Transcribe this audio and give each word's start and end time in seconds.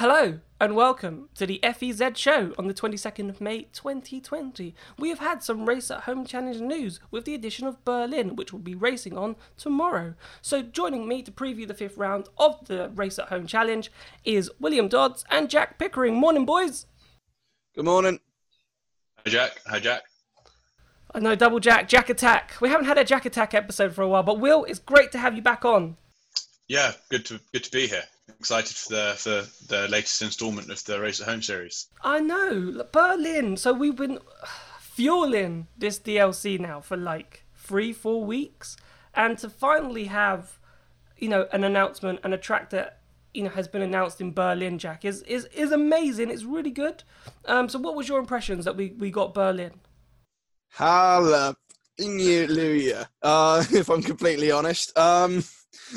Hello 0.00 0.40
and 0.58 0.74
welcome 0.74 1.28
to 1.34 1.44
the 1.44 1.60
FEZ 1.62 2.16
show 2.16 2.54
on 2.56 2.66
the 2.66 2.72
22nd 2.72 3.28
of 3.28 3.38
May 3.38 3.64
2020. 3.64 4.74
We 4.98 5.10
have 5.10 5.18
had 5.18 5.42
some 5.42 5.68
Race 5.68 5.90
at 5.90 6.04
Home 6.04 6.24
Challenge 6.24 6.58
news 6.62 7.00
with 7.10 7.26
the 7.26 7.34
addition 7.34 7.66
of 7.66 7.84
Berlin, 7.84 8.34
which 8.34 8.50
will 8.50 8.60
be 8.60 8.74
racing 8.74 9.18
on 9.18 9.36
tomorrow. 9.58 10.14
So, 10.40 10.62
joining 10.62 11.06
me 11.06 11.20
to 11.24 11.30
preview 11.30 11.68
the 11.68 11.74
fifth 11.74 11.98
round 11.98 12.30
of 12.38 12.66
the 12.66 12.88
Race 12.94 13.18
at 13.18 13.28
Home 13.28 13.46
Challenge 13.46 13.92
is 14.24 14.50
William 14.58 14.88
Dodds 14.88 15.26
and 15.30 15.50
Jack 15.50 15.78
Pickering. 15.78 16.14
Morning, 16.14 16.46
boys. 16.46 16.86
Good 17.74 17.84
morning. 17.84 18.20
Hi, 19.18 19.30
Jack. 19.30 19.60
Hi, 19.66 19.80
Jack. 19.80 20.04
I 21.14 21.20
know, 21.20 21.34
double 21.34 21.60
Jack, 21.60 21.88
Jack 21.88 22.08
Attack. 22.08 22.54
We 22.62 22.70
haven't 22.70 22.86
had 22.86 22.96
a 22.96 23.04
Jack 23.04 23.26
Attack 23.26 23.52
episode 23.52 23.92
for 23.92 24.00
a 24.00 24.08
while, 24.08 24.22
but 24.22 24.40
Will, 24.40 24.64
it's 24.64 24.78
great 24.78 25.12
to 25.12 25.18
have 25.18 25.36
you 25.36 25.42
back 25.42 25.66
on. 25.66 25.98
Yeah, 26.68 26.92
good 27.10 27.26
to 27.26 27.38
good 27.52 27.64
to 27.64 27.70
be 27.70 27.86
here. 27.86 28.04
Excited 28.40 28.74
for 28.74 28.94
the 28.94 29.14
for 29.18 29.46
the 29.66 29.86
latest 29.88 30.22
instalment 30.22 30.70
of 30.70 30.82
the 30.84 30.98
Race 30.98 31.20
at 31.20 31.28
Home 31.28 31.42
series. 31.42 31.88
I 32.02 32.20
know, 32.20 32.86
Berlin. 32.90 33.58
So 33.58 33.74
we've 33.74 33.94
been 33.94 34.18
fueling 34.80 35.66
this 35.76 35.98
DLC 35.98 36.58
now 36.58 36.80
for 36.80 36.96
like 36.96 37.44
three, 37.54 37.92
four 37.92 38.24
weeks, 38.24 38.78
and 39.14 39.36
to 39.38 39.50
finally 39.50 40.06
have, 40.06 40.58
you 41.18 41.28
know, 41.28 41.48
an 41.52 41.64
announcement 41.64 42.20
and 42.24 42.32
a 42.32 42.38
track 42.38 42.70
that 42.70 43.00
you 43.34 43.42
know 43.42 43.50
has 43.50 43.68
been 43.68 43.82
announced 43.82 44.22
in 44.22 44.32
Berlin, 44.32 44.78
Jack, 44.78 45.04
is 45.04 45.20
is 45.22 45.44
is 45.54 45.70
amazing. 45.70 46.30
It's 46.30 46.44
really 46.44 46.70
good. 46.70 47.02
Um, 47.44 47.68
so 47.68 47.78
what 47.78 47.94
was 47.94 48.08
your 48.08 48.18
impressions 48.18 48.64
that 48.64 48.74
we 48.74 48.94
we 48.98 49.10
got 49.10 49.34
Berlin? 49.34 49.72
Hallelujah. 50.70 51.56
Uh, 53.22 53.64
if 53.70 53.90
I'm 53.90 54.02
completely 54.02 54.50
honest, 54.50 54.96
um, 54.96 55.44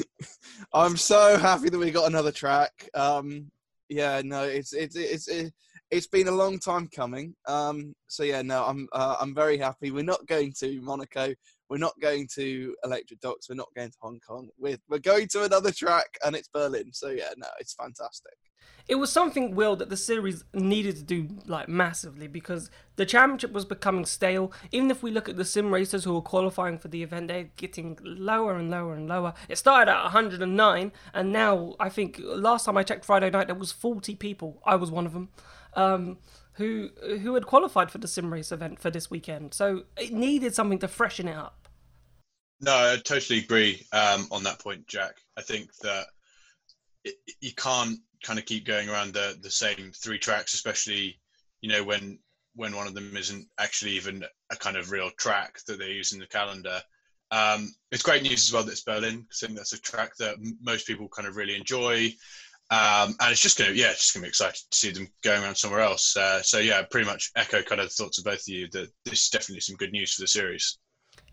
I'm 0.74 0.98
so 0.98 1.38
happy 1.38 1.70
that 1.70 1.78
we 1.78 1.92
got 1.92 2.08
another 2.08 2.32
track. 2.32 2.90
Um, 2.96 3.52
yeah, 3.90 4.22
no, 4.24 4.44
it's 4.44 4.74
it's 4.74 4.96
it's 4.96 5.30
it's 5.92 6.08
been 6.08 6.28
a 6.28 6.32
long 6.32 6.58
time 6.58 6.88
coming. 6.88 7.36
Um, 7.48 7.94
so 8.08 8.24
yeah, 8.24 8.42
no, 8.42 8.66
I'm 8.66 8.88
uh, 8.92 9.18
I'm 9.22 9.36
very 9.36 9.58
happy. 9.58 9.92
We're 9.92 10.04
not 10.04 10.26
going 10.26 10.54
to 10.60 10.82
Monaco. 10.82 11.34
We're 11.70 11.78
not 11.78 12.00
going 12.02 12.28
to 12.36 12.76
Electric 12.84 13.20
Docks. 13.22 13.50
We're 13.50 13.56
not 13.56 13.74
going 13.76 13.92
to 13.92 13.98
Hong 14.02 14.20
Kong. 14.20 14.50
We're 14.58 14.78
we're 14.90 15.00
going 15.00 15.28
to 15.30 15.44
another 15.44 15.72
track, 15.72 16.18
and 16.26 16.36
it's 16.36 16.48
Berlin. 16.48 16.92
So 16.94 17.10
yeah, 17.10 17.30
no, 17.38 17.48
it's 17.60 17.74
fantastic 17.74 18.38
it 18.88 18.96
was 18.96 19.12
something 19.12 19.56
will 19.56 19.76
that 19.78 19.90
the 19.90 19.98
series 19.98 20.44
needed 20.54 20.96
to 20.98 21.04
do 21.04 21.30
like 21.48 21.70
massively 21.70 22.28
because 22.28 22.70
the 22.98 23.06
championship 23.06 23.52
was 23.52 23.66
becoming 23.66 24.06
stale 24.06 24.52
even 24.72 24.92
if 24.92 25.02
we 25.02 25.10
look 25.10 25.30
at 25.30 25.38
the 25.38 25.46
sim 25.46 25.74
racers 25.74 26.04
who 26.04 26.14
were 26.14 26.22
qualifying 26.22 26.78
for 26.78 26.90
the 26.90 27.02
event 27.02 27.28
they're 27.28 27.50
getting 27.56 27.98
lower 28.04 28.56
and 28.56 28.70
lower 28.70 28.94
and 28.94 29.08
lower 29.08 29.34
it 29.48 29.58
started 29.58 29.90
at 29.92 30.04
109 30.04 30.92
and 31.14 31.32
now 31.32 31.76
i 31.80 31.88
think 31.88 32.20
last 32.22 32.66
time 32.66 32.78
i 32.78 32.84
checked 32.84 33.06
friday 33.06 33.30
night 33.30 33.48
there 33.48 33.56
was 33.56 33.72
40 33.72 34.16
people 34.16 34.62
i 34.66 34.76
was 34.76 34.92
one 34.92 35.06
of 35.06 35.14
them 35.14 35.30
um, 35.76 36.18
who 36.54 36.90
who 37.22 37.34
had 37.34 37.46
qualified 37.46 37.90
for 37.90 37.98
the 37.98 38.08
sim 38.08 38.32
race 38.32 38.52
event 38.52 38.80
for 38.80 38.90
this 38.90 39.10
weekend 39.10 39.54
so 39.54 39.84
it 39.98 40.12
needed 40.12 40.54
something 40.54 40.80
to 40.80 40.88
freshen 40.88 41.28
it 41.28 41.36
up 41.36 41.68
no 42.62 42.72
i 42.72 42.98
totally 43.04 43.40
agree 43.40 43.86
um, 43.92 44.28
on 44.32 44.44
that 44.44 44.60
point 44.60 44.86
jack 44.88 45.16
i 45.38 45.42
think 45.42 45.74
that 45.82 46.06
it, 47.04 47.16
you 47.42 47.54
can't 47.54 48.00
kind 48.24 48.40
of 48.40 48.46
keep 48.46 48.66
going 48.66 48.90
around 48.90 49.14
the 49.14 49.38
the 49.42 49.52
same 49.52 49.92
three 49.94 50.18
tracks, 50.18 50.54
especially 50.54 51.20
you 51.62 51.70
know 51.70 51.84
when 51.84 52.18
when 52.56 52.76
one 52.76 52.88
of 52.88 52.96
them 52.96 53.16
isn't 53.16 53.48
actually 53.60 53.92
even 53.92 54.24
a 54.52 54.56
kind 54.56 54.78
of 54.78 54.92
real 54.92 55.12
track 55.18 55.60
that 55.68 55.78
they 55.78 55.92
use 55.92 56.14
in 56.14 56.20
the 56.20 56.28
calendar. 56.28 56.82
Um, 57.32 57.74
it's 57.92 58.04
great 58.04 58.22
news 58.22 58.48
as 58.48 58.54
well 58.54 58.64
that 58.64 58.72
it's 58.72 58.84
Berlin. 58.84 59.26
I 59.30 59.34
think 59.36 59.58
that's 59.58 59.74
a 59.74 59.82
track 59.82 60.16
that 60.18 60.36
m- 60.36 60.58
most 60.62 60.86
people 60.86 61.08
kind 61.10 61.28
of 61.28 61.36
really 61.36 61.56
enjoy. 61.56 62.14
Um, 62.74 63.16
and 63.20 63.32
it's 63.32 63.42
just 63.42 63.60
gonna, 63.60 63.74
yeah, 63.74 63.92
it's 63.92 64.00
just 64.00 64.14
gonna 64.16 64.24
be 64.24 64.30
excited 64.30 64.56
to 64.72 64.78
see 64.78 64.90
them 64.90 65.08
going 65.24 65.44
around 65.44 65.56
somewhere 65.56 65.82
else. 65.82 66.18
Uh, 66.18 66.42
so 66.42 66.58
yeah, 66.58 66.82
pretty 66.90 67.06
much 67.06 67.30
echo 67.36 67.62
kind 67.62 67.80
of 67.80 67.90
the 67.90 67.94
thoughts 67.94 68.18
of 68.18 68.24
both 68.24 68.42
of 68.42 68.48
you 68.48 68.68
that 68.72 68.90
this 69.06 69.26
is 69.26 69.30
definitely 69.30 69.60
some 69.60 69.76
good 69.76 69.92
news 69.92 70.16
for 70.16 70.22
the 70.22 70.28
series. 70.28 70.80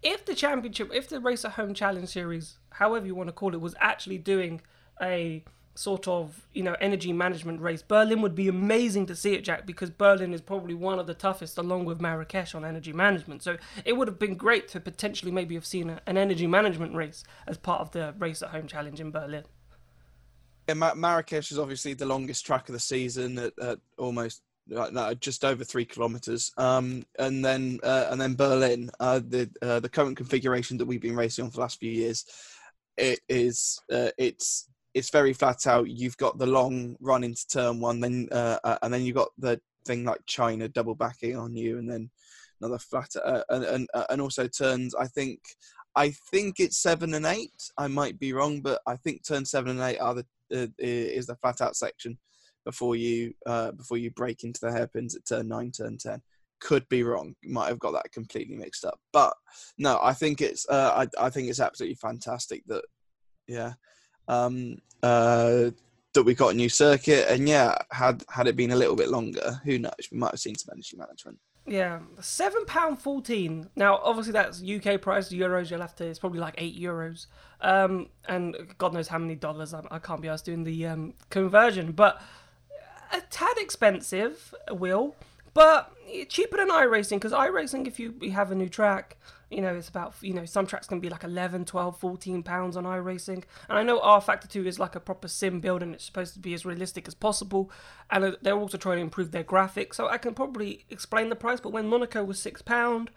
If 0.02 0.27
the 0.27 0.34
championship, 0.34 0.91
if 0.92 1.09
the 1.09 1.19
race 1.19 1.47
at 1.47 1.53
home 1.53 1.72
challenge 1.72 2.10
series, 2.10 2.59
however 2.70 3.06
you 3.06 3.15
want 3.15 3.28
to 3.28 3.32
call 3.32 3.54
it, 3.54 3.60
was 3.60 3.75
actually 3.81 4.19
doing 4.19 4.60
a 5.00 5.42
sort 5.75 6.06
of 6.09 6.47
you 6.53 6.62
know 6.62 6.76
energy 6.78 7.10
management 7.10 7.62
race. 7.62 7.81
Berlin 7.81 8.20
would 8.20 8.34
be 8.34 8.48
amazing 8.48 9.06
to 9.06 9.16
see 9.16 9.32
it, 9.32 9.42
Jack, 9.42 9.65
because 9.65 9.88
Berlin 9.88 10.34
is 10.34 10.42
probably 10.42 10.75
one 10.75 10.98
of 10.98 11.06
the 11.06 11.15
toughest, 11.15 11.56
along 11.56 11.86
with 11.86 12.03
Marrakesh, 12.03 12.54
on 12.54 12.66
energy 12.66 12.92
management. 12.92 13.42
So 13.42 13.56
it 13.86 13.94
would 13.94 14.09
have 14.09 14.19
been 14.19 14.34
great 14.34 14.69
to 14.69 14.81
potentially 14.81 15.32
maybe 15.32 15.54
have 15.54 15.65
seen 15.65 15.88
a, 15.88 16.03
an 16.06 16.19
energy 16.19 16.47
management 16.47 16.94
race 16.94 17.25
as 17.47 17.56
part 17.56 17.81
of 17.81 17.92
the 17.92 18.15
race 18.19 18.42
at 18.42 18.50
home 18.50 18.66
challenge 18.66 19.00
in 19.00 19.10
Berlin. 19.10 19.44
Mar- 20.75 20.94
Marrakesh 20.94 21.53
is 21.53 21.58
obviously 21.58 21.94
the 21.94 22.06
longest 22.06 22.44
track 22.44 22.69
of 22.69 22.72
the 22.72 22.81
season 22.81 23.38
at, 23.38 23.53
at 23.60 23.78
almost 23.98 24.42
no, 24.70 25.14
just 25.14 25.44
over 25.44 25.64
three 25.64 25.84
kilometers. 25.84 26.53
Um, 26.56 27.04
and 27.19 27.44
then 27.44 27.81
uh, 27.82 28.06
and 28.10 28.20
then 28.20 28.34
Berlin, 28.34 28.91
uh, 29.00 29.19
the 29.19 29.50
uh, 29.62 29.80
the 29.80 29.88
current 29.88 30.16
configuration 30.16 30.76
that 30.78 30.86
we've 30.86 31.00
been 31.00 31.16
racing 31.16 31.44
on 31.44 31.50
for 31.50 31.56
the 31.56 31.62
last 31.62 31.80
few 31.80 31.91
years, 31.91 32.25
it 32.97 33.20
is 33.28 33.80
uh, 33.92 34.10
it's 34.19 34.69
it's 34.94 35.10
very 35.10 35.32
flat 35.32 35.66
out. 35.66 35.88
You've 35.88 36.16
got 36.16 36.38
the 36.38 36.47
long 36.47 36.97
run 37.00 37.25
into 37.25 37.47
turn 37.47 37.80
one, 37.80 38.00
then 38.00 38.28
uh, 38.32 38.59
uh, 38.64 38.78
and 38.82 38.92
then 38.92 39.03
you've 39.03 39.16
got 39.16 39.30
the 39.38 39.60
thing 39.86 40.04
like 40.04 40.20
China 40.26 40.69
double 40.69 40.94
backing 40.94 41.36
on 41.36 41.56
you, 41.56 41.78
and 41.78 41.91
then 41.91 42.10
another 42.60 42.78
flat 42.78 43.10
and 43.48 43.64
and 43.64 43.88
and 44.09 44.20
also 44.20 44.47
turns. 44.47 44.94
I 44.94 45.06
think 45.06 45.41
I 45.97 46.10
think 46.30 46.60
it's 46.60 46.78
seven 46.78 47.14
and 47.14 47.26
eight. 47.26 47.70
I 47.76 47.88
might 47.88 48.19
be 48.19 48.32
wrong, 48.32 48.60
but 48.60 48.80
I 48.86 48.97
think 48.97 49.25
turn 49.25 49.44
seven 49.44 49.72
and 49.72 49.80
eight 49.80 49.98
are 49.98 50.14
the 50.14 50.26
uh, 50.55 50.66
is 50.78 51.27
the 51.27 51.37
flat 51.37 51.61
out 51.61 51.77
section 51.77 52.19
before 52.65 52.97
you 52.97 53.34
uh, 53.47 53.72
before 53.72 53.99
you 53.99 54.11
break 54.11 54.44
into 54.44 54.61
the 54.61 54.72
hairpins 54.72 55.15
at 55.15 55.27
turn 55.27 55.49
nine, 55.49 55.71
turn 55.71 55.99
ten. 55.99 56.22
Could 56.61 56.88
be 56.88 57.03
wrong. 57.03 57.34
Might 57.43 57.69
have 57.69 57.78
got 57.78 57.93
that 57.93 58.12
completely 58.12 58.55
mixed 58.55 58.84
up, 58.84 59.00
but 59.12 59.34
no, 59.78 59.99
I 60.03 60.12
think 60.12 60.41
it's 60.41 60.66
I 60.69 61.06
I 61.19 61.31
think 61.31 61.49
it's 61.49 61.60
absolutely 61.60 61.94
fantastic 61.97 62.62
that 62.66 62.84
yeah 63.47 63.72
um, 64.31 64.77
uh, 65.03 65.71
that 66.15 66.22
we 66.25 66.34
got 66.34 66.53
a 66.53 66.56
new 66.56 66.69
circuit. 66.69 67.27
And 67.28 67.49
yeah, 67.49 67.77
had 67.91 68.22
had 68.31 68.47
it 68.47 68.56
been 68.56 68.72
a 68.72 68.77
little 68.77 68.97
bit 68.97 69.09
longer, 69.09 69.60
who 69.65 69.78
knows? 69.78 70.09
We 70.10 70.19
might 70.19 70.33
have 70.33 70.41
seen 70.41 70.56
some 70.56 70.72
energy 70.72 70.97
management. 70.97 71.39
Yeah, 71.66 72.00
seven 72.21 72.65
pound 72.65 72.98
fourteen. 72.98 73.69
Now, 73.76 74.00
obviously, 74.03 74.32
that's 74.32 74.62
UK 74.62 75.00
price. 75.00 75.28
Euros, 75.28 75.71
you'll 75.71 75.81
have 75.81 75.94
to. 75.97 76.06
It's 76.06 76.19
probably 76.19 76.41
like 76.41 76.54
eight 76.59 76.81
euros. 76.81 77.26
Um, 77.60 78.09
and 78.26 78.56
God 78.78 78.94
knows 78.94 79.09
how 79.09 79.19
many 79.19 79.34
dollars. 79.34 79.75
I, 79.75 79.82
I 79.91 79.98
can't 79.98 80.21
be 80.21 80.28
asked 80.28 80.47
doing 80.47 80.65
the 80.65 80.87
um, 80.87 81.15
conversion, 81.28 81.93
but 81.93 82.21
a 83.12 83.21
tad 83.21 83.56
expensive. 83.59 84.54
Will, 84.71 85.15
but 85.54 85.93
cheaper 86.28 86.56
than 86.56 86.71
iRacing 86.71 87.16
because 87.16 87.32
iRacing, 87.32 87.87
if 87.87 87.98
you, 87.98 88.15
you 88.21 88.32
have 88.32 88.50
a 88.50 88.54
new 88.54 88.69
track, 88.69 89.16
you 89.50 89.61
know, 89.61 89.75
it's 89.75 89.88
about, 89.88 90.15
you 90.21 90.33
know, 90.33 90.44
some 90.44 90.65
tracks 90.65 90.87
can 90.87 91.00
be 91.00 91.09
like 91.09 91.25
11, 91.25 91.65
12, 91.65 91.99
14 91.99 92.43
pounds 92.44 92.77
on 92.77 92.84
iRacing. 92.84 93.43
And 93.69 93.78
I 93.78 93.83
know 93.83 93.99
R 94.00 94.21
Factor 94.21 94.47
2 94.47 94.65
is 94.66 94.78
like 94.78 94.94
a 94.94 95.00
proper 95.00 95.27
sim 95.27 95.61
build 95.61 95.83
and 95.83 95.93
it's 95.93 96.05
supposed 96.05 96.34
to 96.34 96.41
be 96.41 96.55
as 96.55 96.65
realistic 96.65 97.09
as 97.09 97.15
possible. 97.15 97.71
And 98.10 98.25
uh, 98.25 98.33
they're 98.41 98.56
also 98.56 98.78
trying 98.78 98.99
to 98.99 99.03
improve 99.03 99.33
their 99.33 99.43
graphics. 99.43 99.94
So 99.94 100.09
I 100.09 100.19
can 100.19 100.34
probably 100.34 100.84
explain 100.89 101.31
the 101.31 101.37
price. 101.37 101.59
But 101.59 101.72
when 101.72 101.89
Monaco 101.89 102.22
was 102.22 102.39
£6, 102.39 103.09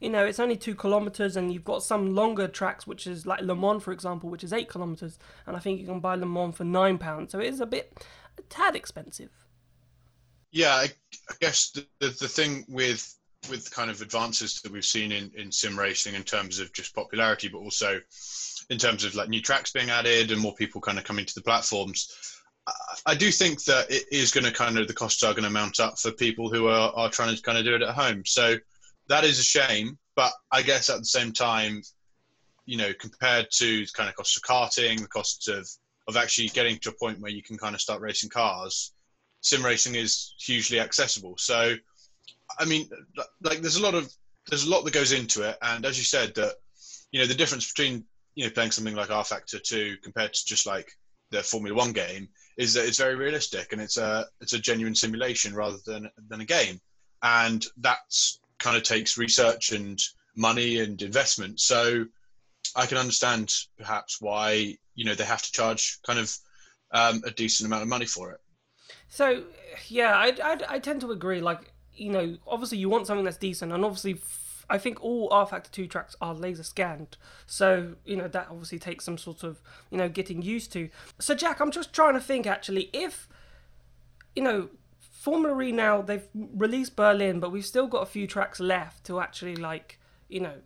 you 0.00 0.08
know, 0.08 0.24
it's 0.24 0.40
only 0.40 0.56
two 0.56 0.74
kilometers 0.74 1.36
and 1.36 1.52
you've 1.52 1.64
got 1.64 1.82
some 1.82 2.14
longer 2.14 2.48
tracks, 2.48 2.86
which 2.86 3.06
is 3.06 3.26
like 3.26 3.42
Le 3.42 3.54
Mans, 3.54 3.82
for 3.82 3.92
example, 3.92 4.30
which 4.30 4.44
is 4.44 4.52
eight 4.52 4.70
kilometers. 4.70 5.18
And 5.46 5.56
I 5.56 5.58
think 5.58 5.78
you 5.78 5.86
can 5.86 6.00
buy 6.00 6.14
Le 6.14 6.26
Mans 6.26 6.56
for 6.56 6.64
£9. 6.64 7.30
So 7.30 7.38
it 7.38 7.48
is 7.48 7.60
a 7.60 7.66
bit, 7.66 8.02
a 8.38 8.42
tad 8.42 8.74
expensive. 8.74 9.30
Yeah, 10.52 10.74
I, 10.74 10.84
I 10.84 11.34
guess 11.40 11.70
the, 11.70 11.86
the, 11.98 12.08
the 12.08 12.28
thing 12.28 12.64
with 12.68 13.14
with 13.50 13.70
kind 13.70 13.90
of 13.90 14.00
advances 14.00 14.60
that 14.60 14.72
we've 14.72 14.84
seen 14.84 15.12
in, 15.12 15.30
in 15.36 15.50
sim 15.50 15.78
racing 15.78 16.14
in 16.14 16.22
terms 16.22 16.58
of 16.58 16.72
just 16.72 16.94
popularity, 16.94 17.48
but 17.48 17.58
also 17.58 18.00
in 18.70 18.78
terms 18.78 19.04
of 19.04 19.14
like 19.14 19.28
new 19.28 19.42
tracks 19.42 19.70
being 19.70 19.90
added 19.90 20.30
and 20.30 20.40
more 20.40 20.54
people 20.54 20.80
kind 20.80 20.98
of 20.98 21.04
coming 21.04 21.26
to 21.26 21.34
the 21.34 21.42
platforms. 21.42 22.38
I 23.06 23.16
do 23.16 23.32
think 23.32 23.64
that 23.64 23.90
it 23.90 24.04
is 24.12 24.30
going 24.30 24.44
to 24.44 24.52
kind 24.52 24.78
of 24.78 24.86
the 24.86 24.94
costs 24.94 25.22
are 25.24 25.32
going 25.32 25.44
to 25.44 25.50
mount 25.50 25.80
up 25.80 25.98
for 25.98 26.12
people 26.12 26.48
who 26.48 26.68
are, 26.68 26.92
are 26.94 27.10
trying 27.10 27.34
to 27.34 27.42
kind 27.42 27.58
of 27.58 27.64
do 27.64 27.74
it 27.74 27.82
at 27.82 27.94
home. 27.94 28.24
So 28.24 28.56
that 29.08 29.24
is 29.24 29.40
a 29.40 29.44
shame, 29.44 29.98
but 30.14 30.32
I 30.52 30.62
guess 30.62 30.88
at 30.88 30.98
the 30.98 31.04
same 31.04 31.32
time, 31.32 31.82
you 32.64 32.76
know, 32.76 32.92
compared 33.00 33.50
to 33.52 33.84
kind 33.92 34.08
of 34.08 34.14
costs 34.14 34.36
of 34.36 34.44
karting, 34.44 35.00
the 35.00 35.08
costs 35.08 35.48
of 35.48 35.68
of 36.08 36.16
actually 36.16 36.48
getting 36.48 36.78
to 36.78 36.90
a 36.90 36.92
point 36.92 37.20
where 37.20 37.30
you 37.30 37.42
can 37.42 37.56
kind 37.56 37.74
of 37.74 37.80
start 37.80 38.00
racing 38.00 38.30
cars, 38.30 38.92
sim 39.40 39.64
racing 39.64 39.94
is 39.94 40.34
hugely 40.38 40.80
accessible. 40.80 41.34
So 41.38 41.76
I 42.58 42.64
mean, 42.64 42.88
like 43.42 43.60
there's 43.60 43.76
a 43.76 43.82
lot 43.82 43.94
of 43.94 44.12
there's 44.48 44.66
a 44.66 44.70
lot 44.70 44.84
that 44.84 44.94
goes 44.94 45.12
into 45.12 45.42
it, 45.48 45.56
and 45.62 45.84
as 45.84 45.98
you 45.98 46.04
said, 46.04 46.34
that 46.34 46.54
you 47.10 47.20
know 47.20 47.26
the 47.26 47.34
difference 47.34 47.70
between 47.72 48.04
you 48.34 48.44
know 48.44 48.50
playing 48.50 48.70
something 48.70 48.94
like 48.94 49.10
R 49.10 49.24
Factor 49.24 49.58
2 49.58 49.96
compared 50.02 50.32
to 50.34 50.44
just 50.46 50.66
like 50.66 50.90
the 51.30 51.42
Formula 51.42 51.76
One 51.76 51.92
game 51.92 52.28
is 52.58 52.74
that 52.74 52.86
it's 52.86 52.98
very 52.98 53.16
realistic 53.16 53.72
and 53.72 53.80
it's 53.80 53.96
a 53.96 54.26
it's 54.40 54.52
a 54.52 54.58
genuine 54.58 54.94
simulation 54.94 55.54
rather 55.54 55.78
than 55.86 56.10
than 56.28 56.40
a 56.40 56.46
game, 56.46 56.80
and 57.22 57.64
that's 57.78 58.40
kind 58.58 58.76
of 58.76 58.82
takes 58.82 59.18
research 59.18 59.72
and 59.72 59.98
money 60.36 60.78
and 60.80 61.02
investment. 61.02 61.60
So 61.60 62.04
I 62.76 62.86
can 62.86 62.98
understand 62.98 63.52
perhaps 63.78 64.20
why 64.20 64.76
you 64.94 65.04
know 65.04 65.14
they 65.14 65.24
have 65.24 65.42
to 65.42 65.52
charge 65.52 65.98
kind 66.06 66.18
of 66.18 66.34
um, 66.92 67.22
a 67.24 67.30
decent 67.30 67.66
amount 67.66 67.82
of 67.82 67.88
money 67.88 68.06
for 68.06 68.32
it. 68.32 68.40
So 69.08 69.44
yeah, 69.88 70.14
I, 70.16 70.32
I, 70.42 70.58
I 70.68 70.78
tend 70.78 71.00
to 71.02 71.10
agree. 71.10 71.40
Like 71.40 71.71
you 71.94 72.10
know, 72.10 72.36
obviously 72.46 72.78
you 72.78 72.88
want 72.88 73.06
something 73.06 73.24
that's 73.24 73.36
decent, 73.36 73.72
and 73.72 73.84
obviously 73.84 74.14
f- 74.14 74.64
I 74.70 74.78
think 74.78 75.02
all 75.02 75.28
R 75.30 75.46
Factor 75.46 75.70
two 75.70 75.86
tracks 75.86 76.16
are 76.20 76.34
laser 76.34 76.62
scanned. 76.62 77.16
So 77.46 77.96
you 78.04 78.16
know 78.16 78.28
that 78.28 78.48
obviously 78.50 78.78
takes 78.78 79.04
some 79.04 79.18
sort 79.18 79.42
of 79.42 79.60
you 79.90 79.98
know 79.98 80.08
getting 80.08 80.42
used 80.42 80.72
to. 80.72 80.88
So 81.18 81.34
Jack, 81.34 81.60
I'm 81.60 81.70
just 81.70 81.92
trying 81.92 82.14
to 82.14 82.20
think 82.20 82.46
actually 82.46 82.90
if 82.92 83.28
you 84.34 84.42
know 84.42 84.70
Formula 84.98 85.60
E 85.62 85.72
now 85.72 86.02
they've 86.02 86.26
released 86.34 86.96
Berlin, 86.96 87.38
but 87.38 87.52
we've 87.52 87.66
still 87.66 87.86
got 87.86 88.02
a 88.02 88.06
few 88.06 88.26
tracks 88.26 88.58
left 88.58 89.04
to 89.04 89.20
actually 89.20 89.56
like 89.56 89.98
you 90.28 90.40
know 90.40 90.56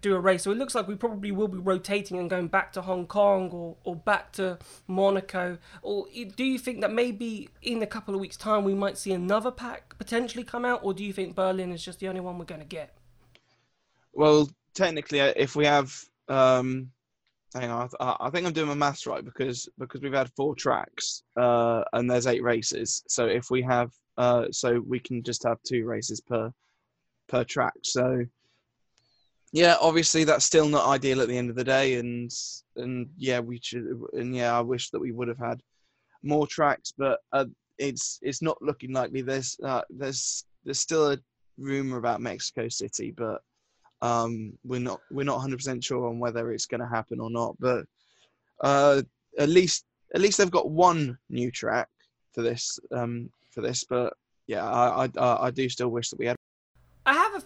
do 0.00 0.14
a 0.14 0.20
race. 0.20 0.42
So 0.44 0.50
it 0.50 0.58
looks 0.58 0.74
like 0.74 0.88
we 0.88 0.94
probably 0.94 1.32
will 1.32 1.48
be 1.48 1.58
rotating 1.58 2.18
and 2.18 2.30
going 2.30 2.48
back 2.48 2.72
to 2.74 2.82
Hong 2.82 3.06
Kong 3.06 3.50
or, 3.50 3.76
or 3.84 3.96
back 3.96 4.32
to 4.32 4.58
Monaco. 4.86 5.58
Or 5.82 6.06
do 6.36 6.44
you 6.44 6.58
think 6.58 6.80
that 6.80 6.92
maybe 6.92 7.48
in 7.62 7.82
a 7.82 7.86
couple 7.86 8.14
of 8.14 8.20
weeks' 8.20 8.36
time 8.36 8.64
we 8.64 8.74
might 8.74 8.98
see 8.98 9.12
another 9.12 9.50
pack 9.50 9.98
potentially 9.98 10.44
come 10.44 10.64
out, 10.64 10.80
or 10.82 10.94
do 10.94 11.04
you 11.04 11.12
think 11.12 11.34
Berlin 11.34 11.72
is 11.72 11.84
just 11.84 12.00
the 12.00 12.08
only 12.08 12.20
one 12.20 12.38
we're 12.38 12.44
going 12.44 12.60
to 12.60 12.66
get? 12.66 12.96
Well, 14.12 14.50
technically, 14.74 15.20
uh, 15.20 15.32
if 15.36 15.56
we 15.56 15.66
have, 15.66 15.92
um, 16.28 16.90
hang 17.54 17.70
on, 17.70 17.88
I 18.00 18.30
think 18.30 18.46
I'm 18.46 18.52
doing 18.52 18.68
my 18.68 18.74
maths 18.74 19.06
right 19.06 19.24
because 19.24 19.68
because 19.78 20.00
we've 20.00 20.12
had 20.12 20.30
four 20.36 20.54
tracks 20.54 21.22
uh, 21.36 21.82
and 21.92 22.10
there's 22.10 22.26
eight 22.26 22.42
races. 22.42 23.02
So 23.08 23.26
if 23.26 23.50
we 23.50 23.62
have, 23.62 23.92
uh, 24.16 24.46
so 24.50 24.80
we 24.86 25.00
can 25.00 25.22
just 25.22 25.42
have 25.44 25.62
two 25.62 25.84
races 25.84 26.20
per 26.20 26.52
per 27.28 27.44
track. 27.44 27.74
So 27.82 28.24
yeah, 29.52 29.76
obviously 29.80 30.24
that's 30.24 30.44
still 30.44 30.68
not 30.68 30.86
ideal 30.86 31.20
at 31.20 31.28
the 31.28 31.36
end 31.36 31.50
of 31.50 31.56
the 31.56 31.64
day, 31.64 31.94
and 31.94 32.30
and 32.76 33.08
yeah, 33.16 33.40
we 33.40 33.58
should, 33.62 33.84
and 34.12 34.34
yeah, 34.34 34.56
I 34.56 34.60
wish 34.60 34.90
that 34.90 35.00
we 35.00 35.12
would 35.12 35.28
have 35.28 35.38
had 35.38 35.60
more 36.22 36.46
tracks, 36.46 36.92
but 36.96 37.20
uh, 37.32 37.46
it's 37.78 38.20
it's 38.22 38.42
not 38.42 38.62
looking 38.62 38.92
likely. 38.92 39.22
There's 39.22 39.58
uh, 39.64 39.82
there's 39.90 40.44
there's 40.64 40.78
still 40.78 41.12
a 41.12 41.18
rumor 41.58 41.96
about 41.96 42.20
Mexico 42.20 42.68
City, 42.68 43.12
but 43.16 43.40
um, 44.02 44.52
we're 44.64 44.80
not 44.80 45.00
we're 45.10 45.24
not 45.24 45.36
100 45.36 45.56
percent 45.56 45.82
sure 45.82 46.08
on 46.08 46.20
whether 46.20 46.52
it's 46.52 46.66
going 46.66 46.80
to 46.80 46.86
happen 46.86 47.18
or 47.18 47.30
not. 47.30 47.56
But 47.58 47.86
uh, 48.60 49.02
at 49.38 49.48
least 49.48 49.84
at 50.14 50.20
least 50.20 50.38
they've 50.38 50.50
got 50.50 50.70
one 50.70 51.18
new 51.28 51.50
track 51.50 51.88
for 52.32 52.42
this 52.42 52.78
um, 52.92 53.30
for 53.50 53.62
this. 53.62 53.82
But 53.82 54.12
yeah, 54.46 54.64
I 54.64 55.06
I, 55.06 55.46
I 55.46 55.50
do 55.50 55.68
still 55.68 55.88
wish 55.88 56.10
that 56.10 56.18
we 56.20 56.26
had 56.26 56.36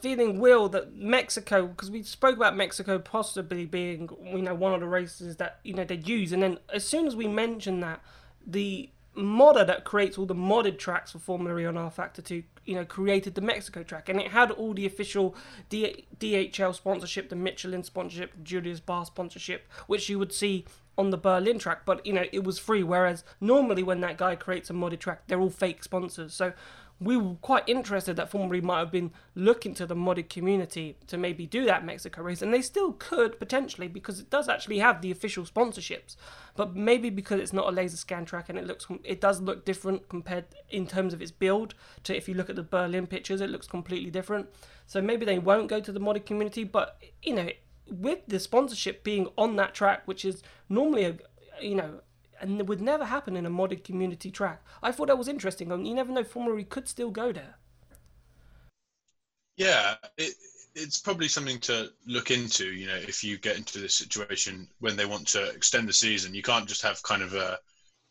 feeling, 0.04 0.38
Will, 0.38 0.68
that 0.68 0.94
Mexico, 0.94 1.66
because 1.66 1.90
we 1.90 2.02
spoke 2.02 2.36
about 2.36 2.54
Mexico 2.54 2.98
possibly 2.98 3.64
being, 3.64 4.10
you 4.22 4.42
know, 4.42 4.54
one 4.54 4.74
of 4.74 4.80
the 4.80 4.86
races 4.86 5.36
that 5.38 5.60
you 5.64 5.72
know 5.72 5.84
they'd 5.84 6.06
use, 6.06 6.30
and 6.30 6.42
then 6.42 6.58
as 6.72 6.86
soon 6.86 7.06
as 7.06 7.16
we 7.16 7.26
mention 7.26 7.80
that, 7.80 8.00
the 8.46 8.90
modder 9.14 9.64
that 9.64 9.84
creates 9.84 10.18
all 10.18 10.26
the 10.26 10.34
modded 10.34 10.78
tracks 10.78 11.12
for 11.12 11.18
Formula 11.18 11.58
E 11.58 11.64
on 11.64 11.78
R 11.78 11.90
Factor 11.90 12.20
2, 12.20 12.42
you 12.66 12.74
know, 12.74 12.84
created 12.84 13.34
the 13.34 13.40
Mexico 13.40 13.82
track, 13.82 14.10
and 14.10 14.20
it 14.20 14.30
had 14.32 14.50
all 14.50 14.74
the 14.74 14.84
official 14.84 15.34
D- 15.70 16.04
DHL 16.18 16.74
sponsorship, 16.74 17.30
the 17.30 17.36
Michelin 17.36 17.82
sponsorship, 17.82 18.34
the 18.36 18.42
Julius 18.42 18.80
Baer 18.80 19.06
sponsorship, 19.06 19.66
which 19.86 20.10
you 20.10 20.18
would 20.18 20.34
see 20.34 20.66
on 20.96 21.10
the 21.10 21.16
Berlin 21.16 21.58
track, 21.58 21.84
but 21.84 22.04
you 22.06 22.12
know, 22.12 22.24
it 22.30 22.44
was 22.44 22.58
free. 22.58 22.82
Whereas 22.82 23.24
normally 23.40 23.82
when 23.82 24.00
that 24.00 24.18
guy 24.18 24.36
creates 24.36 24.68
a 24.68 24.74
modded 24.74 25.00
track, 25.00 25.22
they're 25.26 25.40
all 25.40 25.50
fake 25.50 25.82
sponsors. 25.82 26.34
So 26.34 26.52
we 27.04 27.16
were 27.16 27.34
quite 27.36 27.68
interested 27.68 28.16
that 28.16 28.30
Formula 28.30 28.62
might 28.62 28.78
have 28.78 28.90
been 28.90 29.12
looking 29.34 29.74
to 29.74 29.86
the 29.86 29.94
modded 29.94 30.28
community 30.28 30.96
to 31.06 31.18
maybe 31.18 31.46
do 31.46 31.64
that 31.66 31.84
Mexico 31.84 32.22
race, 32.22 32.42
and 32.42 32.52
they 32.52 32.62
still 32.62 32.92
could 32.92 33.38
potentially 33.38 33.88
because 33.88 34.20
it 34.20 34.30
does 34.30 34.48
actually 34.48 34.78
have 34.78 35.02
the 35.02 35.10
official 35.10 35.44
sponsorships. 35.44 36.16
But 36.56 36.74
maybe 36.74 37.10
because 37.10 37.40
it's 37.40 37.52
not 37.52 37.68
a 37.68 37.70
laser 37.72 37.96
scan 37.96 38.24
track 38.24 38.48
and 38.48 38.58
it 38.58 38.66
looks, 38.66 38.86
it 39.02 39.20
does 39.20 39.40
look 39.40 39.64
different 39.64 40.08
compared 40.08 40.46
in 40.70 40.86
terms 40.86 41.12
of 41.12 41.20
its 41.20 41.30
build 41.30 41.74
to 42.04 42.16
if 42.16 42.28
you 42.28 42.34
look 42.34 42.50
at 42.50 42.56
the 42.56 42.62
Berlin 42.62 43.06
pictures, 43.06 43.40
it 43.40 43.50
looks 43.50 43.66
completely 43.66 44.10
different. 44.10 44.48
So 44.86 45.02
maybe 45.02 45.26
they 45.26 45.38
won't 45.38 45.68
go 45.68 45.80
to 45.80 45.92
the 45.92 46.00
modded 46.00 46.26
community, 46.26 46.64
but 46.64 46.98
you 47.22 47.34
know, 47.34 47.48
with 47.86 48.20
the 48.26 48.40
sponsorship 48.40 49.04
being 49.04 49.28
on 49.36 49.56
that 49.56 49.74
track, 49.74 50.02
which 50.06 50.24
is 50.24 50.42
normally 50.68 51.04
a 51.04 51.16
you 51.60 51.74
know 51.74 52.00
and 52.44 52.60
it 52.60 52.66
would 52.66 52.80
never 52.80 53.04
happen 53.04 53.36
in 53.36 53.46
a 53.46 53.50
modded 53.50 53.84
community 53.84 54.30
track. 54.30 54.62
I 54.82 54.92
thought 54.92 55.08
that 55.08 55.18
was 55.18 55.28
interesting. 55.28 55.72
I 55.72 55.76
mean, 55.76 55.86
you 55.86 55.94
never 55.94 56.12
know, 56.12 56.24
Formula 56.24 56.58
E 56.58 56.64
could 56.64 56.88
still 56.88 57.10
go 57.10 57.32
there. 57.32 57.56
Yeah, 59.56 59.94
it, 60.18 60.34
it's 60.74 61.00
probably 61.00 61.28
something 61.28 61.58
to 61.60 61.90
look 62.06 62.30
into. 62.30 62.66
You 62.66 62.86
know, 62.86 62.96
if 62.96 63.22
you 63.24 63.38
get 63.38 63.56
into 63.56 63.78
this 63.78 63.94
situation 63.94 64.68
when 64.80 64.96
they 64.96 65.06
want 65.06 65.26
to 65.28 65.48
extend 65.50 65.88
the 65.88 65.92
season, 65.92 66.34
you 66.34 66.42
can't 66.42 66.68
just 66.68 66.82
have 66.82 67.02
kind 67.02 67.22
of 67.22 67.34
a 67.34 67.58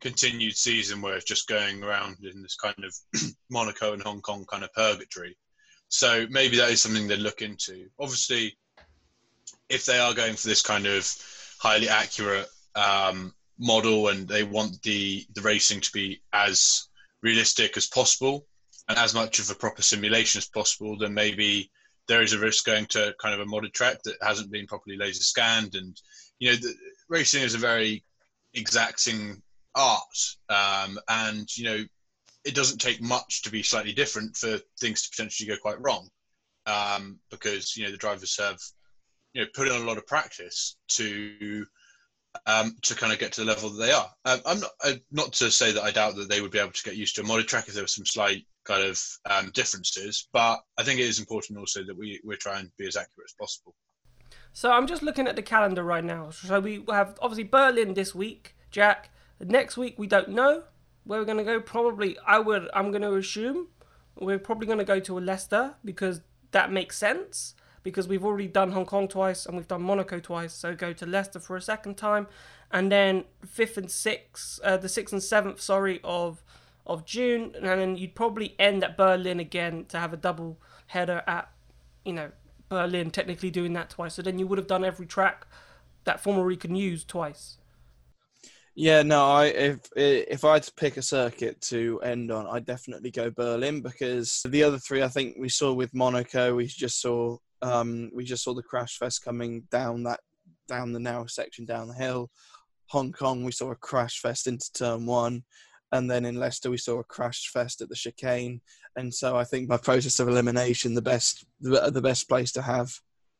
continued 0.01 0.55
season 0.55 1.01
where 1.01 1.15
it's 1.15 1.25
just 1.25 1.47
going 1.47 1.83
around 1.83 2.17
in 2.23 2.41
this 2.41 2.55
kind 2.55 2.75
of 2.83 2.95
Monaco 3.49 3.93
and 3.93 4.01
Hong 4.01 4.21
Kong 4.21 4.45
kind 4.49 4.63
of 4.63 4.73
purgatory. 4.73 5.37
So 5.89 6.25
maybe 6.29 6.57
that 6.57 6.71
is 6.71 6.81
something 6.81 7.07
they 7.07 7.17
look 7.17 7.41
into. 7.41 7.87
Obviously, 7.99 8.57
if 9.69 9.85
they 9.85 9.99
are 9.99 10.13
going 10.13 10.35
for 10.35 10.47
this 10.47 10.61
kind 10.61 10.85
of 10.85 11.07
highly 11.59 11.87
accurate 11.87 12.47
um, 12.75 13.33
model 13.59 14.09
and 14.09 14.27
they 14.27 14.43
want 14.43 14.81
the 14.81 15.25
the 15.35 15.41
racing 15.41 15.79
to 15.81 15.91
be 15.93 16.21
as 16.33 16.87
realistic 17.21 17.77
as 17.77 17.87
possible 17.87 18.45
and 18.89 18.97
as 18.97 19.13
much 19.13 19.39
of 19.39 19.49
a 19.49 19.55
proper 19.55 19.81
simulation 19.81 20.39
as 20.39 20.47
possible, 20.47 20.97
then 20.97 21.13
maybe 21.13 21.71
there 22.07 22.21
is 22.21 22.33
a 22.33 22.39
risk 22.39 22.65
going 22.65 22.85
to 22.87 23.13
kind 23.21 23.33
of 23.33 23.39
a 23.39 23.49
modded 23.49 23.73
track 23.73 23.97
that 24.03 24.17
hasn't 24.21 24.51
been 24.51 24.67
properly 24.67 24.97
laser 24.97 25.23
scanned. 25.23 25.75
And 25.75 25.95
you 26.39 26.49
know, 26.49 26.57
the, 26.57 26.73
racing 27.09 27.43
is 27.43 27.55
a 27.55 27.59
very 27.59 28.03
exacting 28.53 29.41
art, 29.75 30.01
um, 30.49 30.99
and 31.07 31.47
you 31.55 31.63
know, 31.63 31.83
it 32.43 32.55
doesn't 32.55 32.79
take 32.79 33.01
much 33.01 33.43
to 33.43 33.51
be 33.51 33.63
slightly 33.63 33.93
different 33.93 34.35
for 34.35 34.59
things 34.79 35.03
to 35.03 35.09
potentially 35.11 35.47
go 35.47 35.55
quite 35.61 35.81
wrong, 35.81 36.09
um, 36.65 37.19
because 37.31 37.77
you 37.77 37.85
know 37.85 37.91
the 37.91 37.97
drivers 37.97 38.37
have 38.37 38.59
you 39.33 39.41
know 39.41 39.47
put 39.53 39.67
in 39.67 39.81
a 39.81 39.85
lot 39.85 39.97
of 39.97 40.05
practice 40.07 40.75
to 40.89 41.65
um, 42.45 42.75
to 42.81 42.95
kind 42.95 43.13
of 43.13 43.19
get 43.19 43.31
to 43.33 43.41
the 43.41 43.47
level 43.47 43.69
that 43.69 43.85
they 43.85 43.91
are. 43.91 44.09
Um, 44.25 44.39
I'm 44.45 44.59
not 44.59 44.71
uh, 44.83 44.93
not 45.11 45.33
to 45.33 45.51
say 45.51 45.71
that 45.71 45.83
I 45.83 45.91
doubt 45.91 46.15
that 46.15 46.29
they 46.29 46.41
would 46.41 46.51
be 46.51 46.59
able 46.59 46.71
to 46.71 46.83
get 46.83 46.95
used 46.95 47.15
to 47.15 47.21
a 47.21 47.25
modded 47.25 47.47
track 47.47 47.67
if 47.67 47.73
there 47.73 47.83
were 47.83 47.87
some 47.87 48.05
slight 48.05 48.45
kind 48.63 48.83
of 48.83 49.01
um, 49.29 49.51
differences, 49.53 50.27
but 50.31 50.59
I 50.77 50.83
think 50.83 50.99
it 50.99 51.03
is 51.03 51.19
important 51.19 51.59
also 51.59 51.83
that 51.83 51.97
we 51.97 52.19
we 52.23 52.35
try 52.37 52.59
and 52.59 52.69
be 52.77 52.87
as 52.87 52.95
accurate 52.95 53.29
as 53.29 53.35
possible. 53.39 53.75
So 54.51 54.71
I'm 54.71 54.87
just 54.87 55.03
looking 55.03 55.27
at 55.27 55.35
the 55.35 55.41
calendar 55.41 55.83
right 55.83 56.03
now. 56.03 56.29
So 56.29 56.59
we 56.59 56.83
have 56.89 57.17
obviously 57.21 57.45
Berlin 57.45 57.93
this 57.93 58.13
week, 58.13 58.55
Jack. 58.71 59.09
Next 59.39 59.77
week 59.77 59.95
we 59.97 60.07
don't 60.07 60.29
know 60.29 60.63
where 61.03 61.19
we're 61.19 61.25
going 61.25 61.39
to 61.39 61.43
go. 61.43 61.59
Probably 61.59 62.17
I 62.25 62.39
would 62.39 62.69
I'm 62.73 62.91
going 62.91 63.01
to 63.01 63.15
assume 63.15 63.67
we're 64.19 64.39
probably 64.39 64.67
going 64.67 64.79
to 64.79 64.85
go 64.85 64.99
to 64.99 65.19
Leicester 65.19 65.75
because 65.83 66.21
that 66.51 66.71
makes 66.71 66.97
sense 66.97 67.55
because 67.83 68.07
we've 68.07 68.23
already 68.25 68.47
done 68.47 68.71
Hong 68.71 68.85
Kong 68.85 69.07
twice 69.07 69.45
and 69.45 69.55
we've 69.55 69.67
done 69.67 69.83
Monaco 69.83 70.19
twice. 70.19 70.53
So 70.53 70.73
go 70.73 70.93
to 70.93 71.05
Leicester 71.05 71.39
for 71.39 71.55
a 71.55 71.61
second 71.61 71.97
time, 71.97 72.27
and 72.71 72.91
then 72.91 73.25
fifth 73.45 73.77
and 73.77 73.91
sixth, 73.91 74.59
uh, 74.63 74.77
the 74.77 74.89
sixth 74.89 75.13
and 75.13 75.21
seventh, 75.21 75.61
sorry, 75.61 75.99
of 76.03 76.43
of 76.85 77.05
June, 77.05 77.53
and 77.55 77.65
then 77.65 77.95
you'd 77.95 78.15
probably 78.15 78.55
end 78.59 78.83
at 78.83 78.97
Berlin 78.97 79.39
again 79.39 79.85
to 79.85 79.97
have 79.99 80.11
a 80.11 80.17
double 80.17 80.59
header 80.87 81.23
at, 81.27 81.49
you 82.03 82.13
know, 82.13 82.31
Berlin. 82.67 83.09
Technically 83.11 83.51
doing 83.51 83.73
that 83.73 83.89
twice, 83.89 84.15
so 84.15 84.21
then 84.21 84.39
you 84.39 84.47
would 84.47 84.57
have 84.57 84.67
done 84.67 84.83
every 84.83 85.05
track 85.05 85.47
that 86.03 86.19
Formula 86.19 86.49
E 86.49 86.57
can 86.57 86.75
use 86.75 87.03
twice. 87.05 87.57
Yeah, 88.75 89.03
no, 89.03 89.23
I 89.23 89.45
if 89.45 89.79
if 89.95 90.43
I 90.43 90.53
had 90.53 90.63
to 90.63 90.73
pick 90.73 90.97
a 90.97 91.01
circuit 91.03 91.61
to 91.61 92.01
end 92.01 92.31
on, 92.31 92.47
I'd 92.47 92.65
definitely 92.65 93.11
go 93.11 93.29
Berlin 93.29 93.81
because 93.81 94.41
the 94.49 94.63
other 94.63 94.79
three 94.79 95.03
I 95.03 95.07
think 95.07 95.35
we 95.37 95.47
saw 95.49 95.73
with 95.73 95.93
Monaco, 95.93 96.55
we 96.55 96.65
just 96.65 96.99
saw 96.99 97.37
um, 97.63 98.11
we 98.13 98.23
just 98.23 98.43
saw 98.43 98.53
the 98.53 98.61
crash 98.61 98.97
fest 98.97 99.23
coming 99.23 99.63
down 99.71 100.03
that 100.03 100.19
down 100.67 100.91
the 100.91 100.99
narrow 100.99 101.25
section 101.25 101.65
down 101.65 101.87
the 101.87 101.93
hill. 101.93 102.29
Hong 102.87 103.11
Kong, 103.11 103.43
we 103.43 103.51
saw 103.51 103.71
a 103.71 103.75
crash 103.75 104.19
fest 104.19 104.47
into 104.47 104.71
turn 104.73 105.05
one, 105.05 105.43
and 105.91 106.11
then 106.11 106.25
in 106.25 106.35
Leicester 106.35 106.69
we 106.69 106.77
saw 106.77 106.99
a 106.99 107.03
crash 107.03 107.47
fest 107.47 107.81
at 107.81 107.89
the 107.89 107.95
chicane. 107.95 108.61
And 108.95 109.13
so 109.13 109.35
I 109.35 109.45
think 109.45 109.67
by 109.67 109.77
process 109.77 110.19
of 110.19 110.27
elimination, 110.27 110.93
the 110.93 111.01
best 111.01 111.45
the, 111.61 112.01
best 112.01 112.27
place 112.27 112.51
to 112.51 112.61
have 112.61 112.91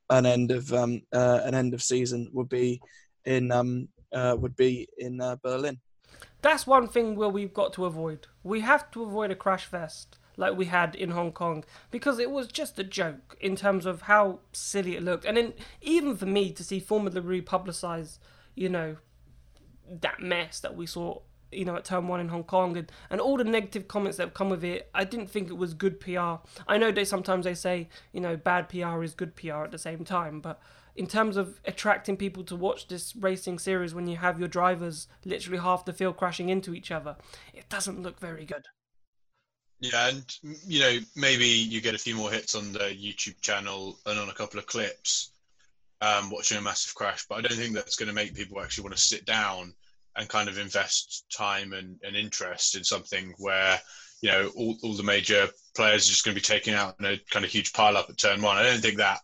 an 0.10 0.25
end 0.25 0.51
of 0.51 0.74
um, 0.74 1.01
uh, 1.13 1.42
an 1.44 1.53
end 1.53 1.74
of 1.74 1.84
season 1.84 2.30
would 2.34 2.50
be 2.50 2.82
in 3.25 3.51
um, 3.51 3.89
uh, 4.13 4.36
would 4.39 4.56
be 4.56 4.88
in 4.98 5.20
uh, 5.22 5.36
Berlin. 5.44 5.80
That's 6.42 6.65
one 6.65 6.88
thing 6.88 7.15
where 7.15 7.30
we've 7.30 7.53
got 7.53 7.74
to 7.74 7.86
avoid. 7.86 8.27
We 8.44 8.62
have 8.62 8.89
to 8.92 9.03
avoid 9.03 9.32
a 9.32 9.36
crash 9.36 9.65
fest 9.65 10.18
like 10.38 10.58
we 10.58 10.66
had 10.66 10.96
in 10.96 11.12
Hong 11.12 11.32
Kong 11.32 11.63
because 11.92 12.20
it 12.20 12.32
was 12.32 12.48
just 12.48 12.80
a 12.80 12.84
joke 12.84 13.38
in 13.40 13.56
terms 13.56 13.86
of 13.86 14.04
how 14.04 14.40
silly 14.52 14.96
it 14.96 15.04
looked. 15.04 15.25
And 15.25 15.38
then 15.38 15.54
even 15.82 16.16
for 16.18 16.25
me 16.25 16.52
to 16.52 16.63
see 16.63 16.80
Formula 16.80 17.20
E 17.32 17.42
publicize, 17.42 18.20
you 18.56 18.70
know, 18.70 18.98
that 20.02 20.22
mess 20.22 20.60
that 20.60 20.75
we 20.75 20.86
saw, 20.86 21.20
you 21.52 21.66
know, 21.66 21.75
at 21.75 21.86
Turn 21.86 22.08
1 22.08 22.20
in 22.20 22.30
Hong 22.30 22.44
Kong 22.44 22.78
and, 22.78 22.92
and 23.10 23.22
all 23.22 23.38
the 23.38 23.44
negative 23.44 23.88
comments 23.88 24.18
that 24.18 24.24
have 24.24 24.34
come 24.34 24.50
with 24.50 24.63
it, 24.63 24.90
I 24.94 25.04
didn't 25.04 25.30
think 25.30 25.50
it 25.50 25.58
was 25.58 25.74
good 25.74 26.00
PR. 26.00 26.36
I 26.68 26.78
know 26.78 26.92
they 26.92 27.06
sometimes 27.06 27.46
they 27.46 27.54
say, 27.54 27.90
you 28.12 28.22
know, 28.22 28.36
bad 28.36 28.70
PR 28.70 29.04
is 29.04 29.13
good 29.13 29.36
PR 29.36 29.63
at 29.63 29.72
the 29.72 29.78
same 29.78 30.04
time, 30.04 30.40
but 30.40 30.60
in 30.96 31.08
terms 31.08 31.38
of 31.38 31.60
attracting 31.66 32.18
people 32.18 32.44
to 32.44 32.56
watch 32.56 32.88
this 32.88 33.16
racing 33.16 33.58
series 33.58 33.96
when 33.96 34.08
you 34.08 34.18
have 34.18 34.40
your 34.40 34.48
drivers 34.48 35.08
literally 35.25 35.58
half 35.58 35.86
the 35.86 35.94
field 35.94 36.18
crashing 36.18 36.50
into 36.50 36.74
each 36.74 36.92
other, 36.92 37.16
it 37.54 37.68
doesn't 37.70 38.02
look 38.02 38.20
very 38.20 38.46
good. 38.46 38.68
Yeah, 39.84 40.08
and 40.08 40.24
you 40.66 40.80
know 40.80 40.98
maybe 41.13 41.46
you 41.46 41.82
get 41.82 41.94
a 41.94 41.98
few 41.98 42.16
more 42.16 42.32
hits 42.32 42.56
on 42.56 42.72
the 42.72 42.96
YouTube 42.96 43.42
channel 43.42 44.00
and 44.06 44.18
on 44.18 44.30
a 44.30 44.34
couple 44.34 44.58
of 44.58 44.66
clips, 44.66 45.34
um, 46.00 46.30
watching 46.30 46.58
a 46.58 46.62
massive 46.62 46.96
crash. 46.96 47.25
But 47.28 47.40
I 47.40 47.42
don't 47.42 47.58
think 47.58 47.75
that's 47.75 47.98
going 47.98 48.08
to 48.08 48.16
make 48.16 48.34
people 48.34 48.62
actually 48.62 48.86
want 48.86 48.96
to 48.96 49.02
sit 49.02 49.25
down 49.25 49.74
and 50.16 50.30
kind 50.30 50.48
of 50.48 50.58
invest 50.58 51.25
time 51.36 51.74
and, 51.74 52.00
and 52.02 52.16
interest 52.16 52.78
in 52.78 52.86
something 52.86 53.34
where 53.40 53.78
you 54.22 54.32
know 54.32 54.50
all, 54.56 54.78
all 54.84 54.94
the 54.94 55.04
major 55.04 55.50
players 55.75 56.08
are 56.08 56.12
just 56.12 56.24
going 56.24 56.34
to 56.34 56.42
be 56.42 56.46
taken 56.46 56.74
out 56.74 56.96
in 57.02 57.06
a 57.06 57.20
kind 57.30 57.44
of 57.44 57.52
huge 57.52 57.74
pile 57.74 57.98
up 57.98 58.10
at 58.10 58.18
turn 58.18 58.42
one. 58.42 58.56
I 58.56 58.63
don't 58.63 58.80
think 58.80 59.00
that 59.00 59.20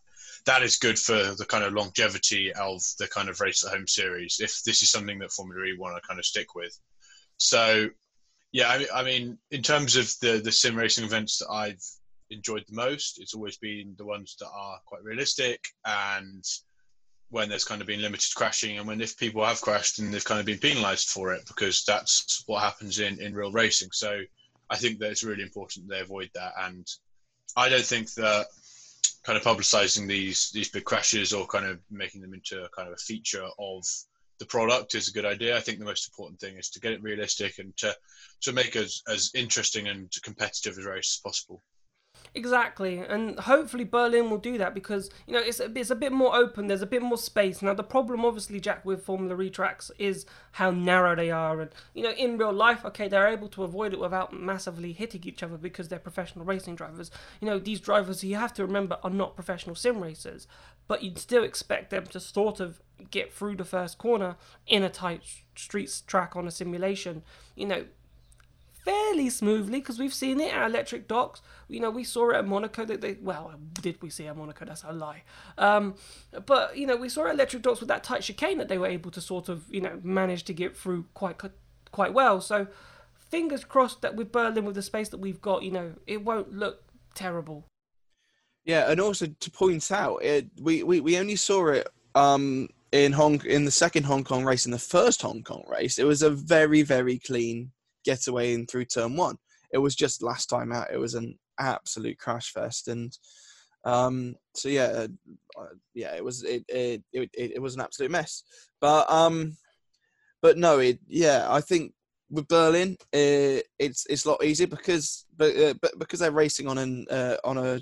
that 0.46 0.62
is 0.62 0.76
good 0.76 1.00
for 1.00 1.36
the 1.38 1.46
kind 1.48 1.64
of 1.64 1.72
longevity 1.72 2.52
of 2.52 2.82
the 2.98 3.08
kind 3.08 3.30
of 3.30 3.40
race 3.40 3.64
at 3.64 3.72
home 3.72 3.88
series. 3.88 4.42
If 4.42 4.62
this 4.64 4.84
is 4.84 4.92
something 4.92 5.20
that 5.20 5.32
Formula 5.32 5.64
E 5.68 5.78
want 5.80 5.96
to 5.96 6.06
kind 6.06 6.20
of 6.20 6.26
stick 6.26 6.54
with, 6.54 6.78
so 7.38 7.88
yeah, 8.52 8.68
I, 8.68 8.86
I 9.02 9.04
mean, 9.04 9.38
in 9.52 9.62
terms 9.62 9.96
of 9.96 10.12
the 10.22 10.42
the 10.44 10.52
sim 10.52 10.76
racing 10.76 11.06
events 11.06 11.38
that 11.40 11.50
I've 11.50 11.84
enjoyed 12.32 12.66
the 12.68 12.76
most, 12.76 13.20
it's 13.22 13.34
always 13.34 13.58
been 13.58 13.96
the 13.98 14.06
ones 14.06 14.36
that 14.40 14.50
are 14.54 14.80
quite 14.86 15.04
realistic 15.04 15.64
and 15.86 16.44
when 17.32 17.48
there's 17.48 17.66
kind 17.66 17.80
of 17.80 17.88
been 17.88 18.02
limited 18.02 18.34
crashing 18.36 18.78
and 18.78 18.88
when 18.88 19.02
if 19.02 19.16
people 19.18 19.46
have 19.46 19.62
crashed 19.62 20.00
and 20.00 20.12
they've 20.12 20.26
kind 20.26 20.40
of 20.40 20.46
been 20.48 20.58
penalized 20.58 21.10
for 21.10 21.34
it 21.34 21.44
because 21.48 21.84
that's 21.86 22.44
what 22.48 22.64
happens 22.64 23.00
in 23.00 23.22
in 23.22 23.34
real 23.34 23.52
racing. 23.52 23.90
So 23.92 24.22
i 24.72 24.76
think 24.76 25.00
that 25.00 25.12
it's 25.12 25.24
really 25.24 25.44
important 25.44 25.88
they 25.88 26.00
avoid 26.00 26.30
that. 26.34 26.54
And 26.60 26.88
i 27.56 27.70
don't 27.70 27.86
think 27.86 28.14
that 28.14 28.48
kind 29.24 29.38
of 29.38 29.44
publicizing 29.44 30.08
these 30.08 30.50
these 30.52 30.70
big 30.70 30.86
crashes 30.86 31.34
or 31.34 31.46
kind 31.46 31.66
of 31.66 31.80
making 31.92 32.22
them 32.22 32.34
into 32.34 32.68
kind 32.76 32.88
of 32.88 32.94
a 32.94 32.98
feature 32.98 33.48
of 33.60 33.84
the 34.40 34.46
product 34.46 34.96
is 34.96 35.10
a 35.10 35.12
good 35.12 35.26
idea. 35.26 35.56
I 35.56 35.60
think 35.60 35.80
the 35.80 35.86
most 35.86 36.08
important 36.08 36.40
thing 36.40 36.58
is 36.58 36.70
to 36.72 36.80
get 36.80 36.94
it 36.94 37.04
realistic 37.04 37.60
and 37.60 37.76
to 37.78 37.96
to 38.42 38.54
make 38.54 38.76
as 38.76 39.02
as 39.08 39.32
interesting 39.36 39.88
and 39.88 40.12
competitive 40.24 40.78
a 40.78 40.90
race 40.90 41.18
as 41.18 41.22
possible. 41.24 41.62
Exactly, 42.36 43.00
and 43.00 43.40
hopefully 43.40 43.84
Berlin 43.84 44.30
will 44.30 44.38
do 44.38 44.58
that 44.60 44.76
because 44.76 45.10
you 45.26 45.34
know 45.34 45.40
it's 45.40 45.60
a, 45.60 45.72
it's 45.76 45.90
a 45.90 45.96
bit 45.96 46.12
more 46.12 46.36
open. 46.36 46.68
There's 46.68 46.84
a 46.84 46.88
bit 46.88 47.02
more 47.02 47.18
space 47.18 47.62
now. 47.62 47.74
The 47.74 47.84
problem, 47.84 48.24
obviously, 48.24 48.60
Jack, 48.60 48.86
with 48.86 49.04
Formula 49.04 49.40
E 49.42 49.50
tracks 49.50 49.90
is 49.98 50.26
how 50.54 50.70
narrow 50.70 51.16
they 51.16 51.32
are, 51.32 51.60
and 51.60 51.72
you 51.96 52.04
know 52.04 52.12
in 52.12 52.38
real 52.38 52.54
life, 52.54 52.86
okay, 52.86 53.08
they're 53.08 53.28
able 53.28 53.48
to 53.50 53.64
avoid 53.64 53.94
it 53.94 54.00
without 54.00 54.32
massively 54.32 54.94
hitting 54.94 55.24
each 55.26 55.42
other 55.42 55.58
because 55.58 55.88
they're 55.88 55.98
professional 55.98 56.46
racing 56.46 56.76
drivers. 56.76 57.10
You 57.42 57.48
know 57.48 57.58
these 57.58 57.80
drivers, 57.80 58.24
you 58.24 58.36
have 58.36 58.54
to 58.56 58.66
remember, 58.66 59.00
are 59.04 59.10
not 59.10 59.36
professional 59.36 59.76
sim 59.76 60.00
racers, 60.00 60.48
but 60.90 61.04
you'd 61.04 61.20
still 61.20 61.44
expect 61.44 61.92
them 61.92 62.08
to 62.08 62.20
sort 62.20 62.60
of 62.60 62.82
get 63.12 63.32
through 63.32 63.56
the 63.56 63.64
first 63.64 64.00
corner 64.00 64.36
in 64.66 64.82
a 64.84 64.90
tight 64.90 65.22
streets 65.56 66.02
track 66.02 66.36
on 66.36 66.48
a 66.48 66.52
simulation. 66.52 67.22
You 67.56 67.68
know, 67.68 67.86
fairly 68.84 69.30
smoothly 69.30 69.82
because 69.82 70.00
we've 70.00 70.14
seen 70.14 70.40
it 70.42 70.52
at 70.52 70.68
electric 70.68 71.08
docks. 71.08 71.44
You 71.68 71.80
know, 71.80 71.92
we 71.92 72.04
saw 72.04 72.32
it 72.32 72.38
at 72.38 72.48
Monaco. 72.48 72.86
That 72.86 73.02
they 73.02 73.18
well, 73.22 73.54
did 73.80 74.02
we 74.02 74.10
see 74.10 74.26
it 74.26 74.30
at 74.30 74.38
Monaco? 74.38 74.66
That's 74.66 74.84
a 74.84 74.92
lie. 74.92 75.22
Um, 75.60 75.94
but 76.48 76.76
you 76.76 76.88
know, 76.88 76.98
we 76.98 77.08
saw 77.08 77.30
electric 77.30 77.62
docks 77.62 77.80
with 77.80 77.90
that 77.90 78.04
tight 78.04 78.24
chicane 78.24 78.58
that 78.58 78.68
they 78.68 78.80
were 78.80 78.88
able 78.88 79.12
to 79.12 79.22
sort 79.22 79.48
of 79.48 79.64
you 79.70 79.82
know 79.82 80.00
manage 80.04 80.44
to 80.46 80.54
get 80.54 80.76
through 80.76 81.06
quite 81.14 81.40
quite 81.92 82.14
well. 82.16 82.42
So 82.42 82.66
fingers 83.30 83.64
crossed 83.64 84.02
that 84.02 84.16
with 84.16 84.32
Berlin, 84.32 84.66
with 84.66 84.74
the 84.74 84.82
space 84.82 85.10
that 85.10 85.20
we've 85.20 85.40
got, 85.40 85.62
you 85.62 85.72
know, 85.72 85.94
it 86.08 86.26
won't 86.26 86.52
look 86.52 86.84
terrible. 87.14 87.66
Yeah, 88.66 88.92
and 88.92 89.00
also 89.00 89.28
to 89.28 89.52
point 89.52 89.92
out, 89.92 90.18
it, 90.24 90.48
we, 90.62 90.84
we 90.84 91.00
we 91.00 91.18
only 91.18 91.36
saw 91.36 91.68
it 91.70 91.88
um, 92.16 92.70
in 92.92 93.12
Hong 93.12 93.44
in 93.46 93.66
the 93.66 93.72
second 93.72 94.04
Hong 94.04 94.24
Kong 94.24 94.44
race. 94.44 94.66
In 94.66 94.72
the 94.72 94.80
first 94.80 95.22
Hong 95.22 95.44
Kong 95.44 95.64
race, 95.68 95.98
it 95.98 96.06
was 96.06 96.22
a 96.22 96.30
very 96.30 96.82
very 96.82 97.18
clean 97.18 97.72
getaway 98.06 98.54
in 98.54 98.66
through 98.66 98.86
turn 98.86 99.16
one. 99.16 99.38
It 99.74 99.78
was 99.78 99.96
just 99.96 100.24
last 100.24 100.48
time 100.48 100.72
out. 100.72 100.92
It 100.92 100.98
was 100.98 101.16
an 101.16 101.38
absolute 101.60 102.18
crash 102.18 102.52
fest, 102.52 102.88
and 102.88 103.18
um, 103.86 104.36
so 104.56 104.70
yeah, 104.70 105.08
uh, 105.58 105.66
yeah, 105.94 106.16
it 106.16 106.24
was 106.24 106.44
it, 106.44 106.64
it 106.68 107.04
it 107.14 107.30
it 107.34 107.62
was 107.62 107.76
an 107.76 107.82
absolute 107.82 108.12
mess. 108.12 108.44
But 108.82 109.10
um, 109.10 109.58
but 110.42 110.58
no, 110.58 110.80
it 110.80 111.00
yeah, 111.08 111.48
I 111.50 111.62
think 111.62 111.94
with 112.30 112.48
Berlin, 112.48 112.98
uh, 113.14 113.62
it's 113.80 114.06
it's 114.10 114.26
a 114.26 114.30
lot 114.30 114.44
easier 114.44 114.68
because 114.68 115.26
but, 115.38 115.56
uh, 115.56 115.74
but 115.82 115.98
because 115.98 116.20
they're 116.20 116.32
racing 116.32 116.68
on 116.68 116.78
an 116.78 117.06
uh, 117.10 117.38
on 117.44 117.58
a 117.58 117.82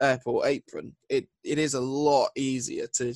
airport 0.00 0.46
apron, 0.46 0.94
it 1.08 1.28
it 1.44 1.58
is 1.58 1.74
a 1.74 1.80
lot 1.80 2.30
easier 2.36 2.86
to 2.94 3.14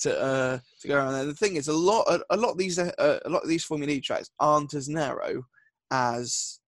to 0.00 0.20
uh, 0.20 0.58
to 0.80 0.88
go 0.88 0.96
around 0.96 1.12
there. 1.12 1.24
The 1.26 1.34
thing 1.34 1.56
is, 1.56 1.68
a 1.68 1.72
lot 1.72 2.06
a, 2.30 2.36
lot 2.36 2.52
of 2.52 2.58
these 2.58 2.78
uh, 2.78 3.20
a 3.24 3.28
lot 3.28 3.42
of 3.42 3.48
these 3.48 3.64
Formula 3.64 3.92
E 3.92 4.00
tracks 4.00 4.30
aren't 4.40 4.74
as 4.74 4.88
narrow 4.88 5.44
as 5.90 6.60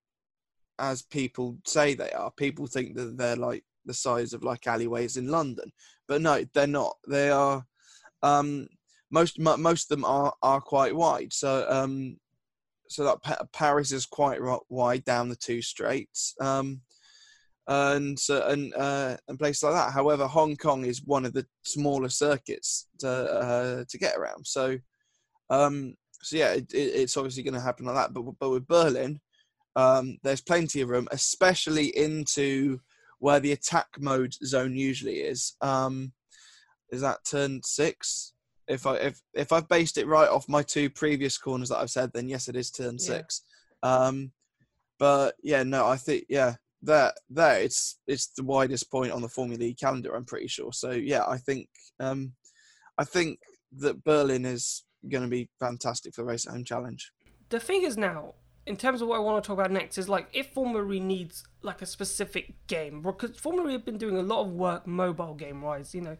as 0.79 1.01
people 1.01 1.57
say 1.65 1.93
they 1.93 2.11
are. 2.11 2.31
People 2.31 2.67
think 2.67 2.95
that 2.95 3.17
they're 3.17 3.35
like 3.35 3.63
the 3.85 3.93
size 3.93 4.33
of 4.33 4.43
like 4.43 4.67
alleyways 4.67 5.17
in 5.17 5.27
London, 5.27 5.71
but 6.07 6.21
no, 6.21 6.43
they're 6.53 6.67
not. 6.67 6.95
They 7.07 7.29
are 7.29 7.65
um, 8.23 8.67
most 9.11 9.39
most 9.39 9.91
of 9.91 9.97
them 9.97 10.05
are 10.05 10.33
are 10.41 10.61
quite 10.61 10.95
wide. 10.95 11.33
So 11.33 11.65
um, 11.69 12.17
so 12.89 13.03
that 13.03 13.51
Paris 13.51 13.91
is 13.91 14.05
quite 14.05 14.39
wide 14.69 15.03
down 15.03 15.29
the 15.29 15.35
two 15.35 15.61
straights. 15.61 16.33
Um, 16.39 16.81
and 17.67 18.17
uh, 18.29 18.45
and 18.47 18.73
uh, 18.75 19.17
and 19.27 19.37
places 19.37 19.63
like 19.63 19.73
that. 19.73 19.91
However, 19.91 20.25
Hong 20.27 20.55
Kong 20.55 20.85
is 20.85 21.03
one 21.03 21.25
of 21.25 21.33
the 21.33 21.45
smaller 21.63 22.09
circuits 22.09 22.87
to 22.99 23.09
uh, 23.09 23.83
to 23.89 23.97
get 23.97 24.15
around. 24.15 24.45
So, 24.47 24.77
um, 25.49 25.95
so 26.21 26.37
yeah, 26.37 26.53
it, 26.53 26.73
it, 26.73 26.77
it's 26.77 27.17
obviously 27.17 27.43
going 27.43 27.53
to 27.53 27.59
happen 27.59 27.85
like 27.85 27.95
that. 27.95 28.13
But 28.13 28.23
but 28.39 28.49
with 28.49 28.67
Berlin, 28.67 29.19
um, 29.75 30.17
there's 30.23 30.41
plenty 30.41 30.81
of 30.81 30.89
room, 30.89 31.07
especially 31.11 31.95
into 31.97 32.79
where 33.19 33.39
the 33.39 33.51
attack 33.51 33.87
mode 33.99 34.33
zone 34.45 34.75
usually 34.75 35.17
is. 35.17 35.55
Um, 35.61 36.13
is 36.91 37.01
that 37.01 37.25
turn 37.25 37.61
six? 37.63 38.33
If 38.69 38.85
I 38.85 38.95
if 38.95 39.21
if 39.33 39.51
I've 39.51 39.67
based 39.67 39.97
it 39.97 40.07
right 40.07 40.29
off 40.29 40.47
my 40.47 40.63
two 40.63 40.89
previous 40.89 41.37
corners 41.37 41.69
that 41.69 41.79
I've 41.79 41.91
said, 41.91 42.11
then 42.13 42.29
yes, 42.29 42.47
it 42.47 42.55
is 42.55 42.71
turn 42.71 42.95
yeah. 42.99 43.05
six. 43.05 43.41
Um, 43.83 44.31
but 44.99 45.35
yeah, 45.43 45.63
no, 45.63 45.85
I 45.85 45.97
think 45.97 46.25
yeah, 46.29 46.55
that 46.83 47.15
there 47.29 47.59
it's 47.59 47.99
it's 48.07 48.27
the 48.27 48.43
widest 48.43 48.91
point 48.91 49.11
on 49.11 49.21
the 49.21 49.29
Formula 49.29 49.63
E 49.63 49.73
calendar. 49.73 50.15
I'm 50.15 50.25
pretty 50.25 50.47
sure. 50.47 50.71
So 50.71 50.91
yeah, 50.91 51.25
I 51.27 51.37
think 51.37 51.67
um, 51.99 52.33
I 52.97 53.03
think 53.03 53.39
that 53.77 54.03
Berlin 54.03 54.45
is 54.45 54.83
going 55.09 55.23
to 55.23 55.29
be 55.29 55.49
fantastic 55.59 56.13
for 56.13 56.21
the 56.21 56.27
race 56.27 56.45
at 56.47 56.53
home 56.53 56.63
challenge. 56.63 57.11
The 57.49 57.59
thing 57.59 57.83
is 57.83 57.97
now, 57.97 58.33
in 58.65 58.77
terms 58.77 59.01
of 59.01 59.07
what 59.07 59.17
I 59.17 59.19
want 59.19 59.43
to 59.43 59.47
talk 59.47 59.57
about 59.57 59.71
next 59.71 59.97
is 59.97 60.09
like 60.09 60.27
if 60.33 60.53
Formula 60.53 60.89
E 60.91 60.99
needs 60.99 61.43
like 61.67 61.83
a 61.83 61.85
specific 61.85 62.53
game 62.65 63.01
because 63.03 63.37
Formula 63.37 63.69
E 63.69 63.73
have 63.73 63.85
been 63.85 63.97
doing 63.97 64.17
a 64.17 64.23
lot 64.23 64.41
of 64.41 64.53
work 64.53 64.87
mobile 64.87 65.35
game 65.35 65.61
wise. 65.61 65.93
You 65.93 66.01
know, 66.01 66.17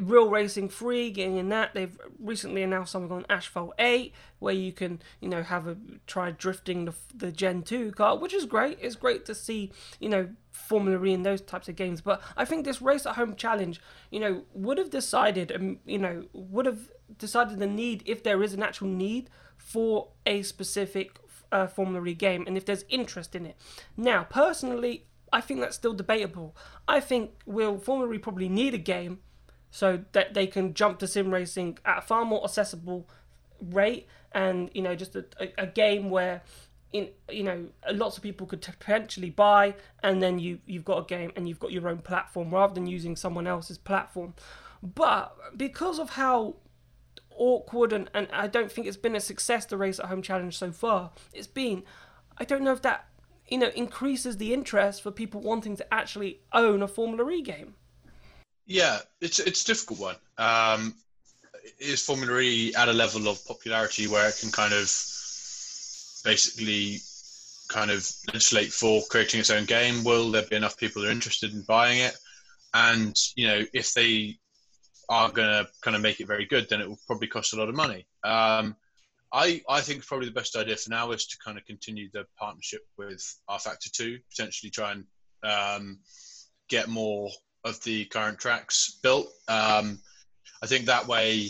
Real 0.00 0.28
Racing 0.28 0.68
3, 0.68 1.10
getting 1.10 1.38
in 1.38 1.48
that. 1.48 1.74
They've 1.74 1.98
recently 2.20 2.62
announced 2.62 2.92
something 2.92 3.10
on 3.10 3.26
Asphalt 3.28 3.74
8 3.78 4.12
where 4.38 4.54
you 4.54 4.72
can 4.72 5.00
you 5.20 5.28
know 5.28 5.42
have 5.42 5.66
a 5.66 5.76
try 6.06 6.30
drifting 6.30 6.84
the, 6.84 6.94
the 7.12 7.32
Gen 7.32 7.62
2 7.62 7.92
car, 7.92 8.16
which 8.16 8.34
is 8.34 8.44
great. 8.44 8.78
It's 8.80 8.94
great 8.94 9.24
to 9.24 9.34
see 9.34 9.72
you 9.98 10.08
know 10.08 10.28
Formula 10.52 11.04
E 11.04 11.12
in 11.12 11.22
those 11.22 11.40
types 11.40 11.68
of 11.68 11.74
games. 11.74 12.00
But 12.00 12.22
I 12.36 12.44
think 12.44 12.64
this 12.64 12.80
race 12.80 13.06
at 13.06 13.16
home 13.16 13.34
challenge, 13.34 13.80
you 14.10 14.20
know, 14.20 14.44
would 14.52 14.78
have 14.78 14.90
decided, 14.90 15.50
um, 15.50 15.78
you 15.84 15.98
know, 15.98 16.24
would 16.32 16.66
have 16.66 16.90
decided 17.18 17.58
the 17.58 17.66
need 17.66 18.02
if 18.06 18.22
there 18.22 18.42
is 18.42 18.54
an 18.54 18.62
actual 18.62 18.88
need 18.88 19.30
for 19.56 20.08
a 20.26 20.42
specific 20.42 21.18
uh, 21.52 21.66
Formula 21.66 22.04
E 22.06 22.14
game 22.14 22.44
and 22.46 22.56
if 22.56 22.64
there's 22.64 22.84
interest 22.88 23.34
in 23.34 23.46
it. 23.46 23.56
Now, 23.96 24.24
personally, 24.24 25.06
I 25.32 25.40
think 25.40 25.60
that's 25.60 25.76
still 25.76 25.94
debatable. 25.94 26.56
I 26.86 27.00
think 27.00 27.32
will 27.46 27.78
Formula 27.78 28.12
E 28.12 28.18
probably 28.18 28.48
need 28.48 28.74
a 28.74 28.78
game 28.78 29.20
so 29.70 30.04
that 30.12 30.34
they 30.34 30.46
can 30.46 30.72
jump 30.72 31.00
to 31.00 31.08
sim 31.08 31.32
racing 31.32 31.78
at 31.84 31.98
a 31.98 32.00
far 32.00 32.24
more 32.24 32.44
accessible 32.44 33.08
rate 33.60 34.06
and 34.32 34.70
you 34.74 34.82
know 34.82 34.94
just 34.94 35.16
a, 35.16 35.24
a, 35.40 35.52
a 35.58 35.66
game 35.66 36.10
where 36.10 36.42
in 36.92 37.08
you 37.28 37.42
know 37.42 37.66
lots 37.92 38.16
of 38.16 38.22
people 38.22 38.46
could 38.46 38.62
potentially 38.62 39.30
buy 39.30 39.74
and 40.02 40.22
then 40.22 40.38
you 40.38 40.60
you've 40.66 40.84
got 40.84 40.98
a 40.98 41.04
game 41.04 41.32
and 41.34 41.48
you've 41.48 41.58
got 41.58 41.72
your 41.72 41.88
own 41.88 41.98
platform 41.98 42.50
rather 42.50 42.72
than 42.72 42.86
using 42.86 43.16
someone 43.16 43.48
else's 43.48 43.76
platform 43.76 44.32
but 44.80 45.36
because 45.56 45.98
of 45.98 46.10
how 46.10 46.54
awkward 47.36 47.92
and, 47.92 48.10
and 48.14 48.28
I 48.32 48.46
don't 48.46 48.70
think 48.70 48.86
it's 48.86 48.96
been 48.96 49.16
a 49.16 49.20
success 49.20 49.66
the 49.66 49.76
race 49.76 49.98
at 49.98 50.06
home 50.06 50.22
challenge 50.22 50.56
so 50.56 50.72
far. 50.72 51.10
It's 51.32 51.46
been 51.46 51.82
I 52.38 52.44
don't 52.44 52.62
know 52.62 52.72
if 52.72 52.82
that 52.82 53.06
you 53.48 53.58
know 53.58 53.70
increases 53.74 54.36
the 54.36 54.52
interest 54.52 55.02
for 55.02 55.10
people 55.10 55.40
wanting 55.40 55.76
to 55.76 55.94
actually 55.94 56.40
own 56.52 56.82
a 56.82 56.88
Formula 56.88 57.28
E 57.30 57.42
game. 57.42 57.74
Yeah, 58.66 58.98
it's 59.20 59.38
it's 59.38 59.62
a 59.62 59.66
difficult 59.66 60.00
one. 60.00 60.16
Um, 60.38 60.94
is 61.78 62.04
Formula 62.04 62.38
E 62.40 62.74
at 62.74 62.88
a 62.88 62.92
level 62.92 63.28
of 63.28 63.44
popularity 63.46 64.06
where 64.06 64.28
it 64.28 64.36
can 64.40 64.50
kind 64.50 64.72
of 64.72 64.86
basically 66.24 67.00
kind 67.68 67.90
of 67.90 68.08
legislate 68.28 68.72
for 68.72 69.02
creating 69.10 69.40
its 69.40 69.50
own 69.50 69.64
game? 69.64 70.04
Will 70.04 70.30
there 70.30 70.42
be 70.42 70.56
enough 70.56 70.76
people 70.76 71.02
that 71.02 71.08
are 71.08 71.12
interested 71.12 71.52
in 71.52 71.62
buying 71.62 71.98
it? 71.98 72.16
And 72.72 73.16
you 73.36 73.46
know, 73.46 73.62
if 73.72 73.94
they 73.94 74.38
are 75.08 75.30
going 75.30 75.48
to 75.48 75.68
kind 75.82 75.96
of 75.96 76.02
make 76.02 76.20
it 76.20 76.26
very 76.26 76.46
good, 76.46 76.68
then 76.68 76.80
it 76.80 76.88
will 76.88 76.98
probably 77.06 77.28
cost 77.28 77.52
a 77.52 77.56
lot 77.56 77.68
of 77.68 77.74
money. 77.74 78.06
Um, 78.22 78.76
I, 79.32 79.62
I 79.68 79.80
think 79.80 80.06
probably 80.06 80.26
the 80.26 80.32
best 80.32 80.56
idea 80.56 80.76
for 80.76 80.90
now 80.90 81.10
is 81.10 81.26
to 81.26 81.36
kind 81.44 81.58
of 81.58 81.64
continue 81.64 82.08
the 82.12 82.24
partnership 82.38 82.82
with 82.96 83.20
rFactor 83.50 83.90
2, 83.90 84.18
potentially 84.30 84.70
try 84.70 84.92
and 84.92 85.04
um, 85.42 85.98
get 86.68 86.88
more 86.88 87.30
of 87.64 87.82
the 87.82 88.04
current 88.06 88.38
tracks 88.38 88.98
built. 89.02 89.26
Um, 89.48 89.98
I 90.62 90.66
think 90.66 90.86
that 90.86 91.08
way, 91.08 91.48